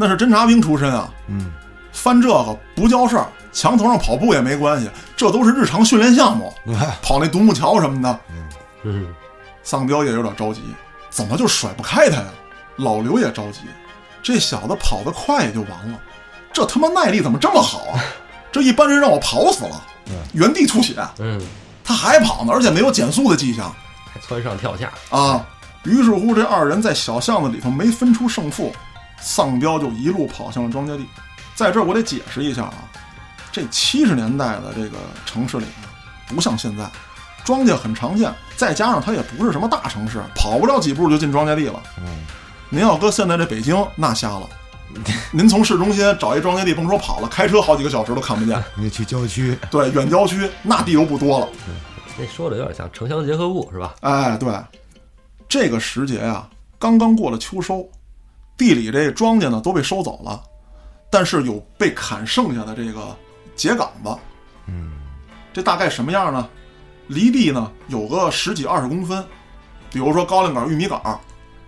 [0.02, 1.52] 那是侦察兵出身啊，嗯，
[1.92, 8.20] 翻这个不叫事儿，墙头上跑步也没关系，这都是日常训练项目， 对，跑那独木桥什么的。
[8.84, 9.06] 嗯，
[9.62, 10.60] 丧彪也有点着急，
[11.08, 12.24] 怎么就甩不开他呀？
[12.76, 13.60] 老刘也着急，
[14.24, 15.98] 这小子跑得快也就完了，
[16.52, 18.02] 这他妈耐力怎么这么好啊？
[18.50, 19.80] 这一般人让我跑死了，
[20.32, 21.40] 原地吐血，嗯，
[21.84, 23.72] 他还跑呢，而且没有减速的迹象
[24.12, 25.46] 还蹿上跳下，啊。
[25.84, 28.72] 于是乎，这二人在小巷子里头没分出胜负，
[29.22, 31.06] 丧彪就一路跑向了庄稼地。
[31.54, 32.74] 在这儿我得解释一下啊，
[33.52, 35.86] 这七十年代的这个城市里啊，
[36.26, 36.90] 不像现在，
[37.44, 41.82] 庄稼很常见，再加上它也不是什么大城市，跑不了几步就进庄稼地了。
[41.98, 42.04] 嗯，
[42.68, 44.48] 您要搁现在这北京，那瞎了。
[45.32, 48.62] 您从市中心找一庄稼地，甭说跑了，开车好几个小时都看不见。
[48.76, 51.48] 你去郊区，对，远郊区那地又不多了。
[52.18, 53.94] 那说的有点像城乡结合部是吧？
[54.00, 54.52] 哎，对，
[55.48, 56.46] 这个时节啊，
[56.78, 57.88] 刚刚过了秋收，
[58.56, 60.40] 地里这庄稼呢都被收走了，
[61.10, 63.16] 但是有被砍剩下的这个
[63.56, 64.16] 秸秆子。
[64.66, 64.92] 嗯，
[65.52, 66.48] 这大概什么样呢？
[67.08, 69.22] 离地呢有个十几二十公分，
[69.90, 71.00] 比如说高粱杆、玉米杆，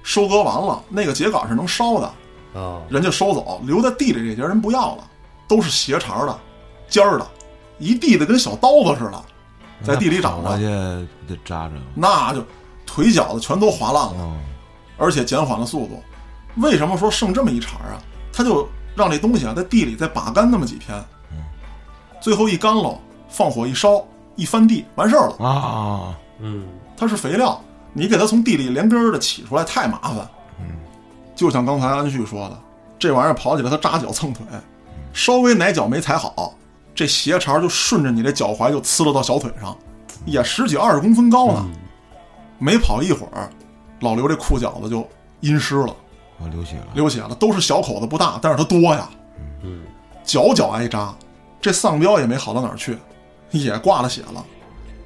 [0.02, 2.14] 收割完了，那个秸秆是能烧的，
[2.52, 5.04] 哦，人家收走，留在地里这些人不要了，
[5.48, 6.38] 都是斜茬的、
[6.88, 7.26] 尖儿的，
[7.78, 9.24] 一地的跟小刀子似的，
[9.82, 10.64] 在地里长着，跑过去
[11.26, 11.74] 得扎着。
[11.94, 12.44] 那就
[12.86, 14.14] 腿脚子全都划烂了。
[14.20, 14.40] 嗯，
[14.96, 16.02] 而且减缓了速度。
[16.56, 18.00] 为什么说剩这么一茬啊？
[18.32, 21.02] 他就让这东西啊在地里再把干那么几天，
[22.20, 24.04] 最后一干喽，放火一烧，
[24.36, 25.46] 一翻地，完事儿了。
[25.46, 26.64] 啊，嗯，
[26.96, 27.60] 它是肥料，
[27.92, 30.28] 你给它从地里连根儿的起出来太麻烦。
[30.60, 30.66] 嗯，
[31.34, 32.58] 就像刚才安旭说的，
[32.98, 34.44] 这玩意儿跑起来它扎脚蹭腿，
[35.12, 36.54] 稍微哪脚没踩好，
[36.94, 39.76] 这鞋茬就顺着你这脚踝就呲了到小腿上，
[40.24, 41.68] 也十几二十公分高呢。
[42.58, 43.50] 没跑一会儿，
[44.00, 45.06] 老刘这裤脚子就
[45.40, 45.94] 阴湿了。
[46.38, 46.86] 我流血了。
[46.94, 49.08] 流血了，都是小口子不大，但是它多呀，
[49.62, 49.82] 嗯，
[50.24, 51.14] 脚脚挨扎。
[51.60, 52.98] 这丧彪也没好到哪儿去，
[53.50, 54.44] 也挂了血了。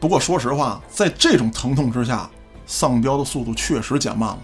[0.00, 2.28] 不过说实话，在这种疼痛之下，
[2.66, 4.38] 丧彪的速度确实减慢了。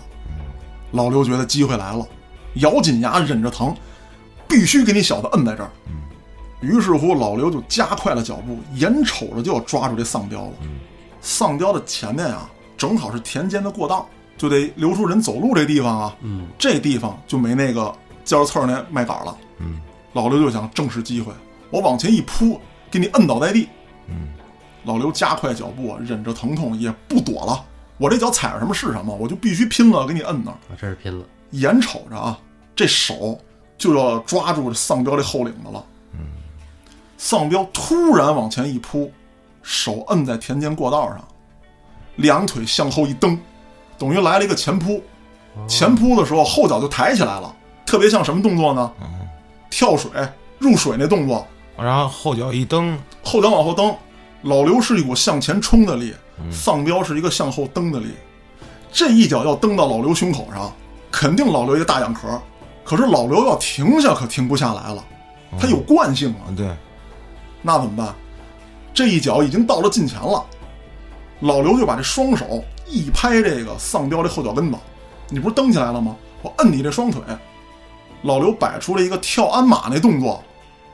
[0.93, 2.07] 老刘觉得机会来了，
[2.55, 3.75] 咬紧牙忍着疼，
[4.47, 5.71] 必须给你小子摁在这儿。
[6.61, 10.53] 于是乎，老刘就加快了脚步，眼瞅着就要抓住这丧彪了。
[11.21, 16.17] 丧彪的前面啊，正好是田间的过道，就得留出人走路这地方啊。
[16.21, 19.37] 嗯，这地方就没那个尖儿刺儿那麦秆了。
[19.59, 19.81] 嗯，
[20.13, 21.33] 老刘就想正视机会，
[21.71, 22.61] 我往前一扑，
[22.91, 23.69] 给你摁倒在地。
[24.09, 24.29] 嗯，
[24.85, 27.65] 老刘加快脚步，忍着疼痛也不躲了。
[27.99, 30.55] 我这脚踩着什么是什么，我就必须拼了，给你摁那儿。
[30.55, 32.39] 啊，这是拼了，眼瞅着啊，
[32.75, 33.39] 这手
[33.79, 35.85] 就要抓住这丧彪这后领子了。
[37.17, 39.11] 丧彪突然往前一扑，
[39.63, 41.27] 手摁在田间过道上，
[42.17, 43.39] 两腿向后一蹬，
[44.05, 45.03] 等于来了一个前扑。
[45.67, 47.55] 前扑的时候，后脚就抬起来了，
[47.87, 48.93] 特别像什么动作呢？
[49.71, 50.11] 跳水
[50.59, 51.47] 入水那动作，
[51.79, 53.95] 然后后脚一蹬，后脚往后蹬。
[54.43, 56.13] 老刘是一股向前冲的力，
[56.51, 58.09] 丧彪是一个向后蹬的力。
[58.93, 60.71] 这一脚要蹬到老刘胸口上，
[61.11, 62.39] 肯定老刘一个大仰壳。
[62.85, 65.03] 可是老刘要停下，可停不下来了，
[65.59, 66.45] 他有惯性啊。
[66.49, 66.69] 啊，对，
[67.63, 68.15] 那怎么办？
[68.93, 70.45] 这一脚已经到了近前了，
[71.41, 74.79] 老刘就把这双手一拍这个丧彪这后脚跟子，
[75.29, 76.17] 你不是蹬起来了吗？
[76.43, 77.23] 我摁你这双腿。
[78.23, 80.43] 老刘摆出了一个跳鞍马那动作，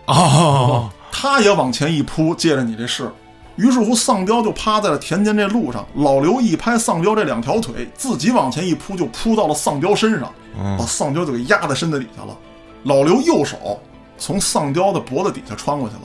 [0.07, 3.09] 哦，他也往前一扑，借着你这势。
[3.57, 5.87] 于是乎，丧彪就趴在了田间这路上。
[5.95, 10.33] 老刘一拍丧彪这两条腿，自己往前一扑，就扑到了丧彪身上，
[10.79, 12.37] 把丧彪就给压在身子底下了。
[12.85, 13.79] 老刘右手
[14.17, 16.03] 从丧彪的脖子底下穿过去了。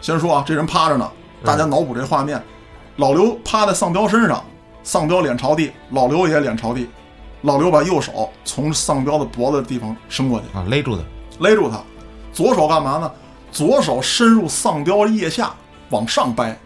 [0.00, 1.10] 先说啊，这人趴着呢，
[1.44, 2.42] 大家脑补这画面：
[2.96, 4.44] 老刘趴在丧彪身上，
[4.82, 6.88] 丧彪脸朝地，老刘也脸朝地。
[7.42, 11.02] 老刘把右手从丧彪的脖子的地方伸过去，啊，勒住他，
[11.38, 11.80] 勒住他，
[12.32, 13.10] 左手干嘛呢？
[13.50, 15.52] 左手伸入丧彪腋下，
[15.88, 16.58] 往上掰。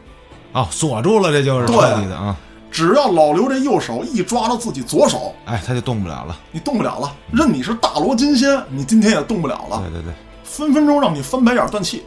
[0.53, 2.37] 哦，锁住了，这就是对彻底的啊！
[2.71, 6.37] 只要老刘这右手一抓到自己左手，哎，他就动不了了。
[6.51, 7.15] 你动不了了。
[7.31, 9.81] 任你是大罗金仙，你今天也动不了了。
[9.81, 10.12] 对对对，
[10.43, 12.05] 分分钟让你翻白眼断气。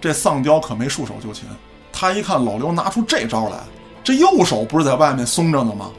[0.00, 1.44] 这丧彪可没束手就擒，
[1.90, 3.56] 他一看老刘拿出这招来，
[4.08, 5.90] 这右手不是在外面松着呢吗？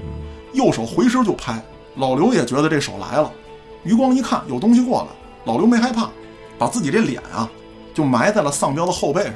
[0.54, 3.32] 右手回身就拍，老刘也觉得这手来了，
[3.84, 5.10] 余光一看有东西过来，
[5.46, 6.10] 老刘没害怕，
[6.58, 7.48] 把自己这脸啊
[7.94, 9.34] 就埋在了丧彪的后背上。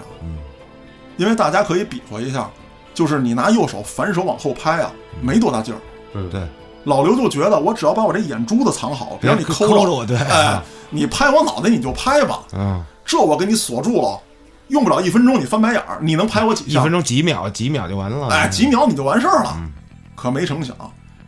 [1.17, 2.49] 因为大家可以比划一下，
[2.95, 5.78] 就是你拿右手反手往后拍啊，没多大劲儿。
[6.11, 6.41] 对，对，
[6.84, 10.59] 老刘就觉得我只要把我这眼珠子藏好，别让你抠抠着我对哎，
[10.89, 14.19] 你拍我脑袋你就拍吧，嗯，这我给你锁住了，
[14.70, 16.80] 用不了一分钟你翻白眼儿，你能拍我几下？
[16.80, 18.30] 一分钟几秒，几秒就完了。
[18.30, 19.55] 哎，几秒你就完事儿了。
[20.16, 20.76] 可没成想，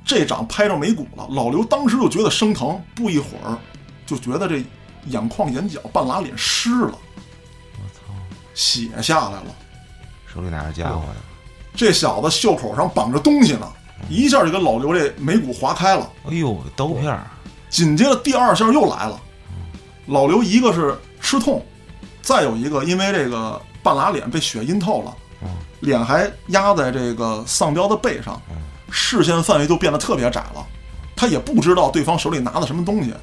[0.05, 1.27] 这掌拍着眉骨了。
[1.29, 3.57] 老刘当时就觉得生疼，不一会儿
[4.05, 4.63] 就觉得这
[5.07, 6.97] 眼眶、眼角、半拉脸湿了，
[7.73, 8.13] 我操，
[8.53, 9.47] 血下来了。
[10.33, 11.15] 手里拿着家伙呢。
[11.75, 13.67] 这小子袖口上绑着东西呢，
[14.09, 16.09] 一下就给老刘这眉骨划开了。
[16.29, 17.27] 哎呦，刀片儿
[17.69, 19.19] 紧接着第二下又来了，
[20.05, 21.65] 老刘一个是吃痛，
[22.25, 25.15] 再有一个因为这个半拉脸被血阴透了，
[25.81, 28.41] 脸还压在这个丧彪的背上，
[28.89, 30.65] 视线范围就变得特别窄了。
[31.15, 33.13] 他也不知道对方手里拿的什么东西，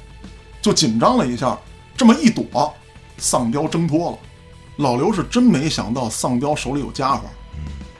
[0.61, 1.57] 就紧张了一下，
[1.97, 2.73] 这么一躲，
[3.17, 4.17] 丧彪挣脱了。
[4.77, 7.23] 老刘是真没想到丧彪手里有家伙，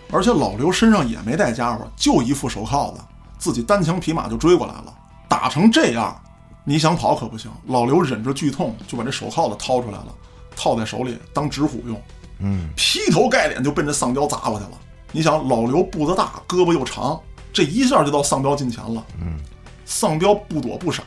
[0.10, 3.01] 而且老刘身上也没带家伙，就一副手铐子，
[3.38, 4.95] 自己单枪匹马就追过来了。
[5.28, 6.18] 打成这样，
[6.64, 7.51] 你想跑可不行。
[7.68, 10.08] 老刘忍着剧痛就把这手铐子掏出来了，
[10.56, 12.01] 套在手里当纸虎用。
[12.39, 14.72] 嗯，劈头盖脸就奔着丧彪砸过去了。
[15.12, 17.20] 你想，老刘步子大，胳膊又长，
[17.54, 19.04] 这一下就到丧彪近前了。
[19.22, 19.39] 嗯，
[19.86, 21.06] 丧彪不躲不闪，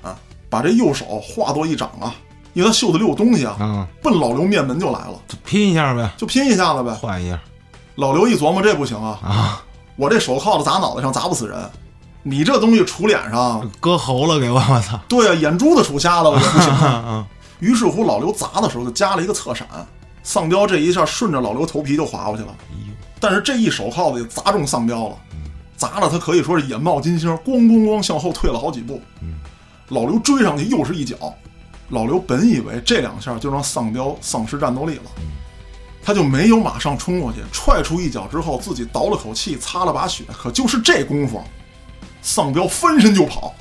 [0.49, 2.14] 把这右手化作一掌啊，
[2.55, 6.92] 因为他袖子里有东西啊，嗯，奔老刘面门就来了，就拼一下呗，就拼一下子呗。
[6.92, 7.38] 换一下
[7.97, 9.64] 老刘一琢磨，这不行啊，啊，
[9.97, 11.59] 我这手铐子砸脑袋上砸不死人，
[12.22, 14.99] 你这东西杵脸上，割喉了给我，我操！
[15.09, 16.86] 对啊，眼珠子杵瞎了我也不行啊。
[16.86, 17.26] 啊，
[17.59, 19.66] 于是乎，老刘砸的时候就加了一个侧闪，
[20.22, 22.54] 丧彪这一下顺着老刘头皮就划过去了。
[23.18, 25.16] 但是这一手铐子也砸中丧彪了，
[25.76, 29.00] 砸了他可以说是眼冒金星，咣咣咣向后退了好几步。
[29.88, 31.34] 老刘追上去又是一脚，
[31.88, 35.04] 老刘本以为这两下就让丧彪丧失战斗力了，
[36.02, 40.24] 他就没有马上冲过去，踹出一脚之后自己倒了口气，擦了把血。
[40.36, 41.42] 可就是这功夫，
[42.20, 43.54] 丧彪翻身就跑，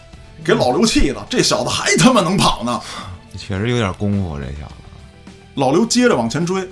[0.43, 2.81] 给老刘气的，这小子还他妈能跑呢！
[3.38, 4.73] 确实有点功夫，这小子。
[5.55, 6.67] 老刘接着往前追，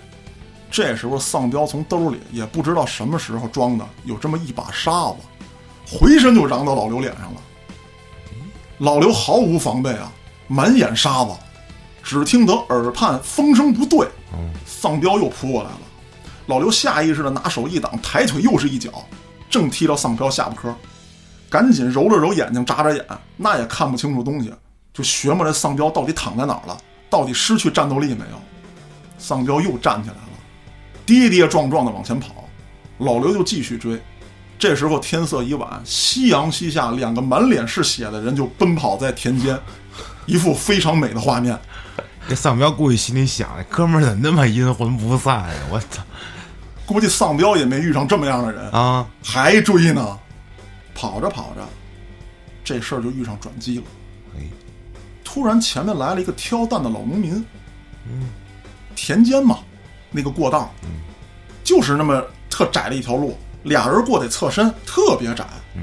[0.70, 5.18] 这时候丧彪从兜里也不知道什么时候装的有这么一把沙子，
[5.88, 7.42] 回身就嚷到老刘脸上了。
[8.80, 10.12] 老刘毫无防备啊，
[10.48, 11.32] 满眼沙子，
[12.02, 14.08] 只听得耳畔风声不对，
[14.66, 15.80] 丧彪又扑过来了。
[16.48, 18.92] 老刘下意识的拿手一挡，抬腿又是一脚，
[19.50, 20.74] 正踢到丧彪下巴颏，
[21.50, 23.06] 赶紧揉了揉眼睛，眨眨眼，
[23.38, 24.54] 那也看不清楚东西，
[24.94, 26.78] 就琢磨这丧彪到底躺在哪儿了，
[27.10, 28.40] 到底失去战斗力没有。
[29.18, 30.30] 丧彪又站起来了，
[31.06, 32.48] 跌跌撞撞的往前跑，
[33.00, 34.00] 老刘就继续追。
[34.60, 39.60] 这时候天色已晚，夕阳西下，两个满脸是血的人就奔跑在田间，
[40.26, 41.60] 一副非常美的画面。
[42.30, 45.56] 这丧彪估计心里想：哥们儿怎么那么阴魂不散呀？
[45.70, 46.04] 我操！
[46.86, 50.20] 估计丧彪也没遇上这么样的人，啊，还追呢。
[50.94, 51.68] 跑着跑着，
[52.64, 53.84] 这事儿就遇上转机了。
[55.34, 57.44] 哎，突然前面来了一个挑担的老农民，
[58.08, 58.30] 嗯，
[58.96, 59.58] 田间嘛，
[60.12, 60.90] 那个过道，嗯，
[61.64, 65.44] 就是那么特窄的一条路，俩人过得侧身，特别窄，
[65.76, 65.82] 嗯，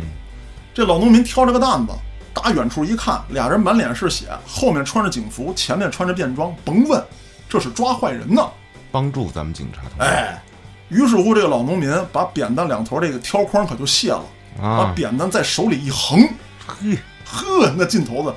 [0.72, 1.92] 这老农民挑着个担子，
[2.32, 7.02] 打远处一看，俩人满脸是血，后面穿着警服，前面穿着便装，甭问，
[7.48, 8.48] 这是抓坏人呢。
[8.92, 10.04] 帮助咱们警察同志。
[10.04, 10.40] 哎，
[10.88, 14.22] 于是乎，这个老农民把扁担两头这个挑筐可就卸了，
[14.60, 16.20] 把啊，扁担在手里一横，
[16.66, 18.32] 嘿，呵，那劲头子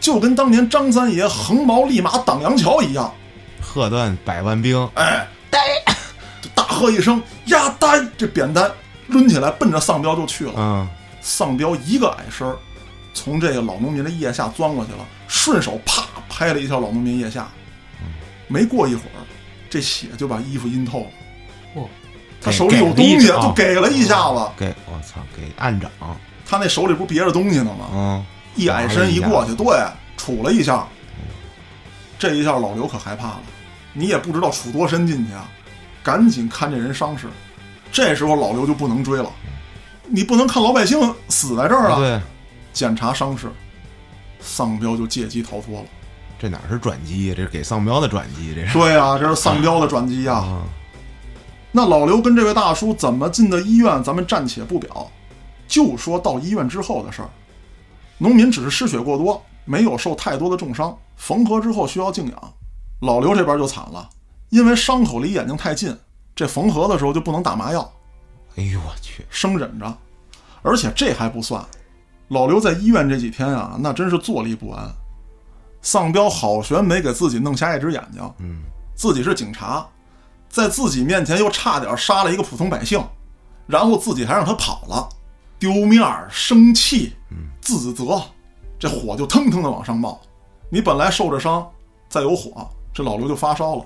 [0.00, 3.12] 就跟当年张三爷横矛立马挡杨桥一样。
[3.60, 5.58] 喝断百万兵，哎，呆，
[6.40, 8.68] 就大喝一声呀呆，这扁担
[9.06, 10.54] 抡起来奔着丧彪就去了。
[10.56, 10.88] 嗯，
[11.20, 12.56] 丧彪一个矮身儿，
[13.14, 17.48] 从这个老农民的腋下钻过去了，顺手啪拍了一下老农民腋下。
[18.48, 19.22] 没过一会儿，
[19.68, 21.06] 这血就把衣服阴透了。
[21.74, 21.88] 哦
[22.42, 24.48] 他手里有东西，就给了一下子。
[24.56, 25.90] 给我操，给按掌，
[26.46, 27.86] 他那手里不别着东西呢吗？
[27.92, 28.24] 嗯，
[28.60, 29.66] 一矮身一过去，对，
[30.18, 30.86] 杵了一下。
[32.18, 33.40] 这一下老刘可害怕了，
[33.94, 35.48] 你也不知道杵多深进去啊，
[36.02, 37.28] 赶紧看这人伤势。
[37.90, 39.32] 这时候老刘就不能追了，
[40.06, 41.00] 你不能看老百姓
[41.30, 41.98] 死在这儿啊！
[41.98, 42.20] 对，
[42.74, 43.50] 检查伤势，
[44.38, 45.86] 丧彪就借机逃脱了。
[46.38, 47.34] 这哪是转机呀？
[47.34, 50.62] 这是给丧彪的转机，这是对啊、这是丧彪的转机呀、啊，
[51.72, 55.10] 那老刘跟这位大叔怎么进的医院，咱们暂且不表，
[55.66, 57.28] 就说到医院之后的事儿。
[58.22, 62.54] 农民只是失血过多，没有受太多的重伤，缝合之后需要静养。
[63.00, 64.10] 老刘这边就惨了，
[64.50, 65.96] 因为伤口离眼睛太近，
[66.36, 67.90] 这缝合的时候就不能打麻药，
[68.56, 69.98] 哎呦我去，生忍着。
[70.60, 71.64] 而且这还不算，
[72.28, 74.86] 老刘在医院这几天啊，那真是坐立不安。
[75.80, 78.60] 丧彪好悬没给自己弄瞎一只眼睛，嗯，
[78.94, 79.86] 自己是警察，
[80.50, 83.02] 在自己面前又差点杀了一个普通百姓，
[83.66, 85.08] 然后自己还让他跑了，
[85.58, 87.14] 丢面儿、生气、
[87.78, 88.20] 自责，
[88.78, 90.20] 这火就腾腾的往上冒。
[90.70, 91.66] 你本来受着伤，
[92.08, 93.84] 再有火，这老刘就发烧了，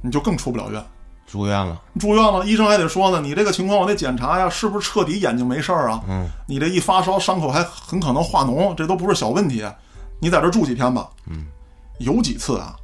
[0.00, 0.84] 你就更出不了院。
[1.26, 6.02] 住院了，住院了，医生还得说呢，你这个情况我得检查呀，是不是彻底眼睛没事儿啊？
[6.08, 9.64] 嗯，你这一发烧，伤口还很可能化脓，这都不是小问题。
[10.20, 11.08] 你在这住几天吧。
[11.26, 11.46] 嗯，
[12.00, 12.76] 有几次啊，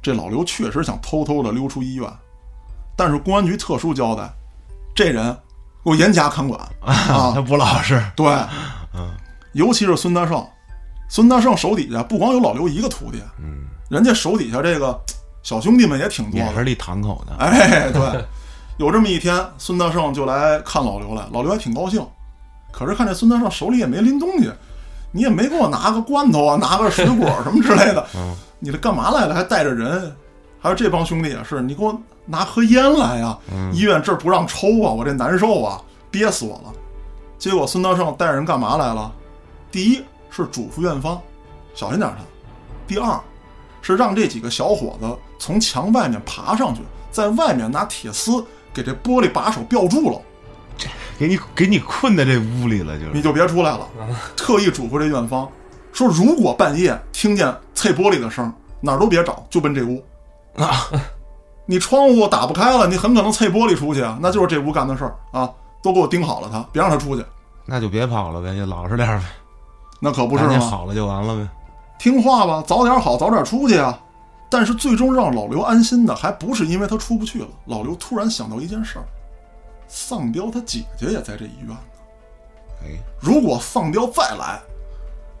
[0.00, 2.08] 这老刘确实想偷偷的溜出医院，
[2.94, 4.30] 但是公安局特殊交代，
[4.94, 5.34] 这人
[5.82, 7.40] 给我严加看管啊他。
[7.40, 8.26] 不老实，对，
[9.56, 10.46] 尤其是孙大圣，
[11.08, 14.98] 孙大圣手底下不光有老刘一个徒弟，嗯，人家手底下这个
[15.42, 16.46] 小兄弟们也挺多的。
[16.46, 18.24] 也是立堂口的，哎，对，
[18.76, 22.06] 有这么一天，孙大圣就来看老刘来，老刘还挺高兴。
[22.70, 24.52] 可是看这孙大圣手里也没拎东西，
[25.10, 29.34] 你也没给我拿个罐头啊， 拿个水果 什么之类的，嗯你这干嘛来了？
[29.34, 30.14] 还带着人，
[30.60, 33.38] 还有这帮兄弟也是，你给我拿盒烟来呀、
[33.72, 35.80] 医院这儿不让抽啊，我这难受啊，
[36.10, 36.72] 憋死我了。
[37.38, 39.12] 结果孙大圣带着人干嘛来了？
[39.76, 41.20] 第一是嘱咐院方
[41.74, 42.24] 小心点他，
[42.86, 43.20] 第二
[43.82, 50.18] 是让这几个小伙子从墙外面爬上去，在外面拿铁丝给这玻璃把手吊住了，
[51.18, 53.86] 给你给你困在这屋里了，就是你就别出来了。
[54.34, 55.46] 特意嘱咐这院方
[55.92, 58.50] 说，如果半夜听见碎玻璃的声儿，
[58.80, 60.02] 哪儿都别找，就奔这屋。
[60.56, 60.88] 啊，
[61.68, 65.52] 你窗户打不开了，你很可能碎玻璃出去啊，那就是这屋干的事儿啊！
[65.82, 67.22] 都给我盯好了他，别让他出去。
[67.66, 69.24] 那就别跑了呗，就老实点儿呗，
[70.00, 70.58] 那可不是吗？
[70.58, 71.48] 好了就完了呗。
[71.98, 73.98] 听话吧，早点好，早点出去啊！
[74.50, 77.48] 但是最终让老刘安心的，还不是因为他出不去了。
[77.64, 79.04] 老刘突然想到一件事儿：
[79.88, 81.78] 丧彪他姐姐也在这医院呢。
[82.82, 82.88] 哎，
[83.18, 84.60] 如果丧彪再来，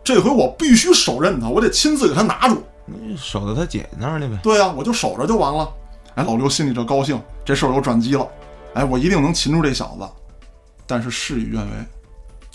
[0.02, 2.62] 这回我必须手刃他，我得亲自给他拿住。
[2.86, 4.38] 你守在他姐姐那儿去呗。
[4.42, 5.68] 对呀、我就守着就完了。
[6.14, 8.26] 哎，老刘心里这高兴，这事儿有转机了。
[8.74, 10.08] 哎，我一定能擒住这小子。
[10.86, 11.72] 但是事与愿违，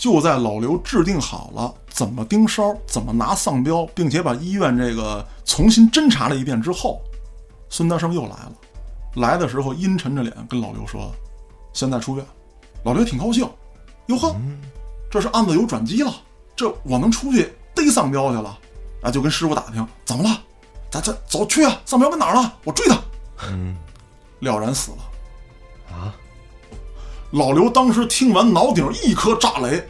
[0.02, 7.00] 就在老刘制定好了怎么盯梢、怎么拿丧彪，并且把医院这个重新侦查了一遍之后，
[7.68, 8.52] 孙大生又来了。
[9.14, 11.12] 来的时候阴沉着脸跟老刘说
[11.72, 12.26] ：“现在出院。”
[12.84, 13.48] 老刘挺高兴，
[14.06, 14.34] 哟呵，
[15.08, 16.12] 这是案子有转机了，
[16.56, 18.58] 这我能出去逮丧彪去了。
[19.02, 20.36] 啊，就跟师傅打听怎么了，
[20.90, 22.52] 咱咱走去啊，丧彪跟哪儿了？
[22.64, 22.98] 我追他。
[23.46, 23.76] 嗯，
[24.40, 25.96] 了然死了。
[25.96, 26.12] 啊，
[27.30, 29.88] 老刘当时听完，脑顶一颗炸雷，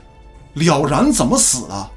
[0.54, 1.90] 了然怎么死的？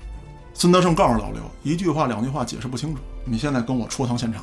[0.54, 4.42] 孙德胜告诉老刘一句话两句话解释不清楚，你现在跟我出趟现场。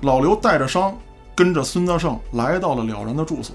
[0.00, 0.92] 老刘带着伤，
[1.34, 3.54] 跟着孙德胜来到了了然的住所。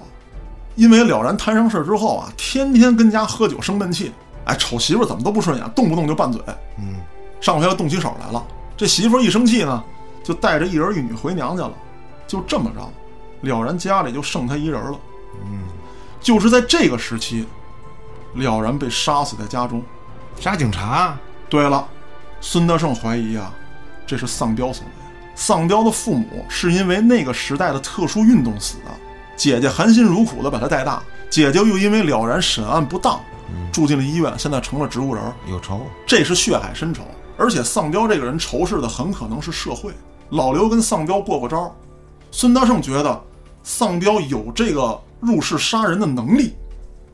[0.76, 4.10] 因为了然摊上事之后啊，天天跟家喝酒生闷气，
[4.46, 6.40] 哎，瞅媳妇儿怎么都不顺眼，动不动就拌嘴。
[6.78, 6.94] 嗯，
[7.40, 8.42] 上回要动起手来了。
[8.76, 9.84] 这媳妇一生气呢，
[10.24, 11.72] 就带着一儿一女回娘家了。
[12.26, 12.88] 就这么着，
[13.42, 14.98] 了然家里就剩他一人了。
[15.44, 15.64] 嗯，
[16.20, 17.44] 就是在这个时期，
[18.34, 19.82] 了然被杀死在家中。
[20.38, 21.16] 杀警察，
[21.48, 21.86] 对了，
[22.40, 23.52] 孙德胜怀疑啊，
[24.06, 24.92] 这是丧彪所为。
[25.34, 28.90] 丧彪的父母是因为那个时代的特殊运动死的，
[29.36, 33.20] 姐姐含辛茹苦的把他带大，姐姐又因为了然审案不当，
[33.72, 35.32] 住进了医院，现在成了植物人儿。
[35.48, 37.02] 有仇，这是血海深仇，
[37.38, 39.92] 而且丧彪这个人仇视的很可能是社会。
[40.30, 41.74] 老刘跟丧彪过过招，
[42.30, 43.22] 孙德胜觉得
[43.62, 46.54] 丧彪有这个入室杀人的能力。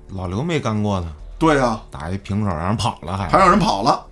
[0.09, 4.07] 老刘没干过呢，对啊，打一平手让人跑了还，还让人跑了。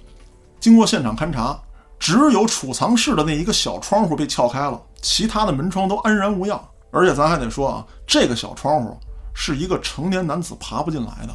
[0.61, 1.59] 经过现场勘查，
[1.99, 6.61] 只有储藏室的那一个小窗户被撬开了，其他的门窗都安然无恙。
[6.91, 8.97] 而且咱还得说啊，这个小窗户
[9.35, 11.35] 是一个成年男子爬不进来的。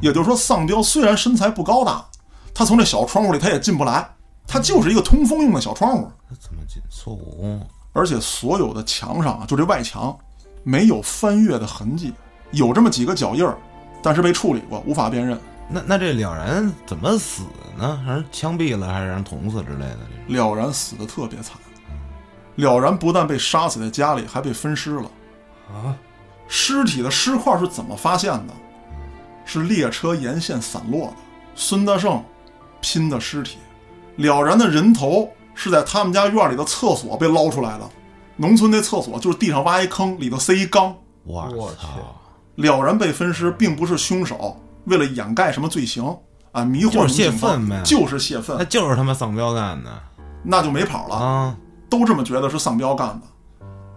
[0.00, 2.04] 也就是说，丧彪虽然身材不高大，
[2.54, 4.08] 他从这小窗户里他也进不来，
[4.46, 6.10] 他就是一个通风用的小窗户。
[6.28, 6.82] 那怎么进？
[6.88, 10.16] 做武功，而且所有的墙上啊，就这外墙，
[10.62, 12.12] 没有翻越的痕迹，
[12.52, 13.56] 有这么几个脚印儿，
[14.02, 15.38] 但是被处理过，无法辨认。
[15.68, 17.42] 那那这两人怎么死
[17.76, 18.00] 呢？
[18.06, 19.98] 让人枪毙了，还是让人捅死之类的？
[20.28, 21.56] 这了然死的特别惨，
[22.56, 25.10] 了然不但被杀死在家里，还被分尸了。
[25.72, 25.96] 啊，
[26.46, 28.54] 尸体的尸块是怎么发现的？
[29.44, 31.14] 是列车沿线散落的。
[31.54, 32.22] 孙德胜
[32.80, 33.58] 拼的尸体，
[34.16, 37.90] 了然的人头是在他们家院里的厕所被捞出来的。
[38.36, 40.94] 农村那厕所就是地上挖一坑，里头塞一缸。
[41.24, 42.21] 我我去操！
[42.56, 46.04] 了然被分尸，并不是凶手为了掩盖什么罪行
[46.52, 49.90] 啊，迷惑就是泄愤呗就是泄愤那，就是他妈丧彪干的
[50.42, 51.14] 那就没跑了。
[51.14, 51.56] 啊！
[51.88, 53.22] 都这么觉得是丧彪干的。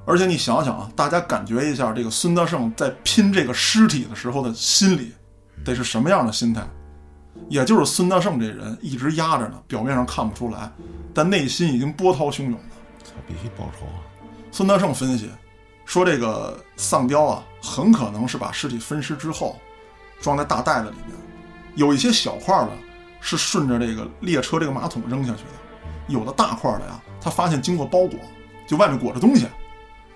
[0.05, 5.11] 而且你想想啊，大家感觉一下，这个孙德胜在拼这个尸体的时候的心理，
[5.63, 6.61] 得是什么样的心态？
[7.49, 10.71] 也就是孙德胜这人一直压着呢，表面上看不出来，
[11.13, 12.59] 但内心已经波涛汹涌了。
[13.03, 13.99] 操，必须报仇啊！
[14.51, 15.29] 孙德胜分析
[15.85, 19.57] 说，这个丧彪啊，很可能是把尸体分尸之后，
[20.19, 21.15] 装在大袋子里面，
[21.75, 22.71] 有一些小块的
[23.21, 25.49] 是顺着这个列车这个马桶扔下去的，
[26.07, 28.19] 有的大块的呀，他发现经过包裹，
[28.67, 29.47] 就外面裹着东西，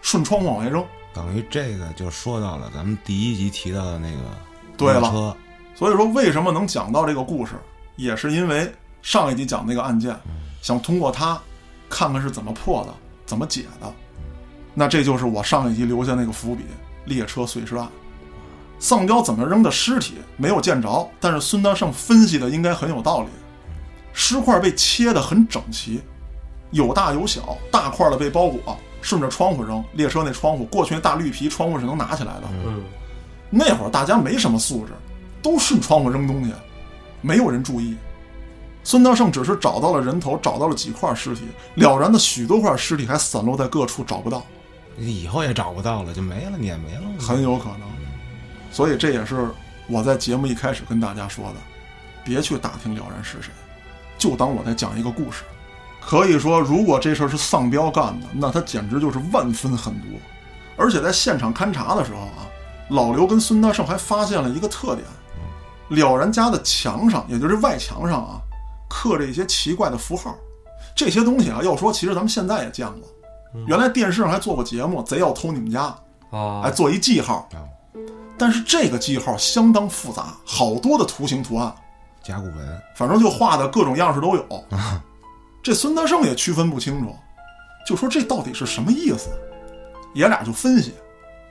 [0.01, 0.84] 顺窗户往外扔。
[1.13, 4.20] 等于这个就说到了咱们第一集提到的那个
[4.78, 5.36] 对了车，
[5.76, 7.53] 所以说，为什么能讲到这个故事，
[7.95, 10.15] 也是因为上一集讲那个案件，
[10.61, 11.39] 想通过它
[11.89, 12.93] 看看是怎么破的，
[13.26, 13.93] 怎么解的。
[14.80, 16.63] 那这就是我上一集留下那个伏笔——
[17.03, 17.86] 列车碎尸案。
[18.80, 23.27] 丧彪怎么扔的尸体没有见着，但是孙德胜分析的应该很有道理。
[24.13, 25.99] 尸块被切得很整齐，
[26.71, 29.84] 有大有小，大块的被包裹，顺着窗户扔。
[29.95, 32.43] 列车那窗户，过去那大绿皮窗户是能拿起来的。
[32.65, 32.82] 嗯，
[33.49, 34.93] 那会儿大家没什么素质，
[35.41, 36.53] 都顺窗户扔东西，
[37.19, 37.97] 没有人注意。
[38.86, 41.41] 孙德胜只是找到了人头，找到了几块尸体，
[41.75, 44.41] 了然的许多块尸体还散落在各处，找不到，
[45.00, 47.02] 以后也找不到了，就没了，你也没了。
[47.20, 47.82] 很有可能。
[48.72, 49.50] 所以这也是
[49.88, 51.56] 我在节目一开始跟大家说的，
[52.24, 53.52] 别去打听了然是谁，
[54.18, 55.43] 就当我在讲一个故事。
[56.02, 60.08] 可以说，如果这事儿是丧彪干的，那他简直就是万分狠毒。
[60.78, 62.47] 而且在现场勘查的时候啊，
[62.89, 65.06] 老刘跟孙大圣还发现了一个特点：
[65.89, 68.41] 了然家的墙上，也就是外墙上啊，
[68.89, 70.36] 刻着一些奇怪的符号。
[70.95, 73.10] 这些东西啊，要说其实咱们现在也见过，
[73.68, 75.84] 原来电视上还做过节目，贼要偷你们家，
[76.30, 77.47] 啊哎，，做一记号。
[77.54, 77.66] 啊，
[78.38, 81.74] 但是这个记号相当复杂，好多的图形图案，
[82.24, 84.45] 甲骨文，反正就画的各种样式都有。
[85.62, 87.16] 这孙德胜也区分不清楚，
[87.86, 89.30] 就说这到底是什么意思？
[90.14, 90.93] 爷俩就分析。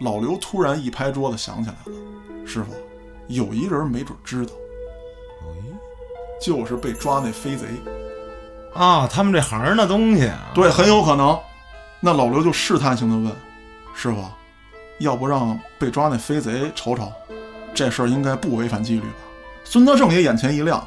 [0.00, 2.72] 老刘突然一拍桌子，想起来了，师傅，
[3.26, 4.52] 有一人没准知道，
[5.42, 5.78] 哎
[6.40, 7.66] 就是被抓那飞贼。
[8.72, 11.36] 啊，他们这行儿的东西啊，对，很有可能。
[12.00, 13.36] 那老刘就试探性的问
[13.94, 14.24] ：“师傅，
[15.00, 17.12] 要不让被抓那飞贼瞅瞅？
[17.74, 19.16] 这事儿应该不违反纪律吧？”
[19.64, 20.86] 孙德胜也眼前一亮，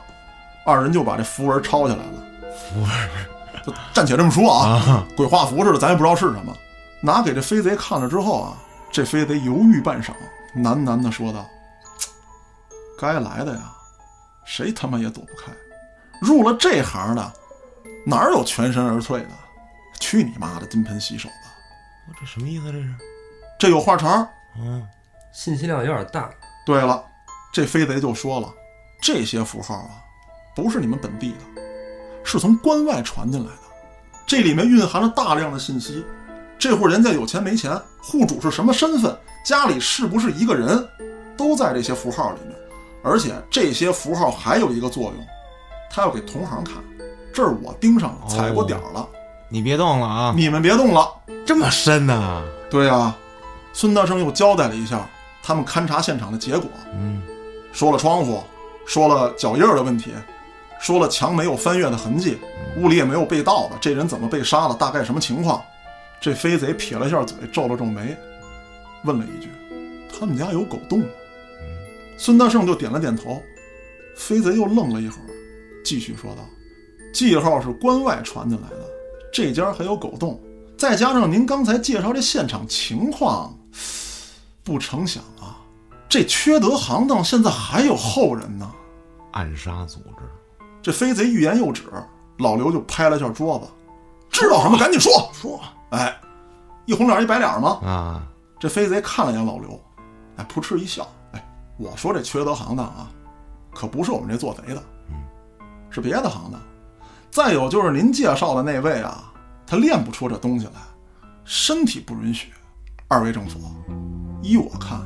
[0.66, 2.24] 二人就把这符文抄下来了。
[2.58, 2.90] 符文
[3.66, 6.56] 就暂且这么说啊，啊，鬼画符似的，咱也不知道是什么。
[7.02, 8.58] 拿给这飞贼看了之后啊，
[8.92, 10.12] 这飞贼犹豫半晌，
[10.56, 11.46] 喃喃的说道
[12.98, 13.72] ：“该来的呀，
[14.46, 15.52] 谁他妈也躲不开。
[16.22, 17.32] 入了这行的，
[18.06, 19.30] 哪有全身而退的？
[20.02, 21.56] 去你妈的金盆洗手吧！
[22.10, 22.72] 我这什么意思？
[22.72, 22.90] 这是？
[23.60, 24.28] 这有话茬儿。
[24.58, 24.86] 嗯，
[25.32, 26.30] 信息量有点大。
[26.66, 27.02] 对了，
[27.54, 28.52] 这飞贼就说了，
[29.00, 30.02] 这些符号啊，
[30.56, 31.62] 不是你们本地的，
[32.24, 33.62] 是从关外传进来的。
[34.26, 36.04] 这里面蕴含了大量的信息。
[36.58, 40.88] 这户人家有钱没钱，户主是什么身份，家里是不是一个人，
[41.38, 42.56] 都在这些符号里面。
[43.04, 45.28] 而且这些符号还有一个作用，
[45.90, 46.76] 他要给同行看。
[47.34, 49.08] 这儿我盯上了，踩过点儿了，
[49.52, 50.34] 你别动了啊！
[50.36, 51.12] 你们别动了。
[51.46, 53.18] 这么深呐、对啊、
[53.74, 55.06] 孙大圣又交代了一下，
[55.44, 57.22] 他们勘察现场的结果，嗯，
[57.74, 58.42] 说了窗户，
[58.86, 60.14] 说了脚印儿的问题，
[60.80, 62.38] 说了墙没有翻越的痕迹，
[62.78, 65.62] 屋里也没有被盗的，这人怎么被杀了，大概什么情况？
[66.22, 68.16] 这飞贼撇了下嘴，皱了皱眉，
[69.04, 69.50] 问了一句
[70.18, 71.06] ：“他们家有狗洞吗？”
[72.18, 73.44] 孙大圣就点了点头。
[74.16, 75.28] 飞贼又愣了一会儿，
[75.84, 76.48] 继续说道
[77.12, 78.81] ：“记号是关外传进来的，
[79.32, 80.40] 这家还有狗洞，
[80.78, 83.58] 再加上您刚才介绍这现场情况，
[84.64, 85.58] 不成想啊，
[86.10, 88.70] 这缺德行当现在还有后人呢。”
[89.32, 90.24] 暗杀组织，
[90.82, 91.84] 这飞贼欲言又止，
[92.40, 93.68] 老刘就拍了下桌子
[94.30, 95.60] ：“知道什么赶紧说说
[95.92, 96.20] 哎，
[96.86, 97.80] 一红脸一白脸吗。
[97.82, 98.28] 啊，
[98.60, 99.82] 这飞贼看了眼老刘，
[100.36, 103.10] 哎，扑哧一笑：“哎，我说这缺德行当啊，
[103.74, 105.16] 可不是我们这做贼的，嗯
[105.90, 106.62] 是别的行当。
[107.32, 109.24] 再有就是您介绍的那位啊，
[109.66, 110.74] 他练不出这东西来，
[111.46, 112.50] 身体不允许。
[113.08, 113.58] 二位政府，
[114.42, 115.00] 依我看，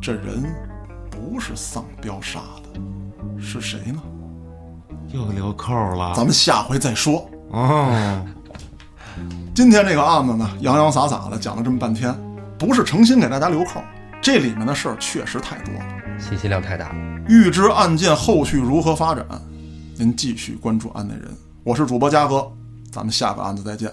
[0.00, 0.44] 这人
[1.10, 2.78] 不是丧彪杀的，
[3.40, 4.02] 是谁呢？
[5.08, 6.12] 又留扣了。
[6.14, 7.26] 咱们下回再说。
[7.50, 8.22] 哦，
[9.54, 12.14] 今天这个案子呢，洋洋洒洒的讲了这么半天，
[12.58, 13.80] 不是诚心给大家留扣，
[14.20, 15.80] 这里面的事儿确实太多了。
[16.18, 16.94] 信息量太大。
[17.26, 19.24] 预知案件后续如何发展，
[19.98, 21.24] 您继续关注案内人。
[21.64, 22.48] 我是主播嘉哥，
[22.92, 23.92] 咱们下个案子再见。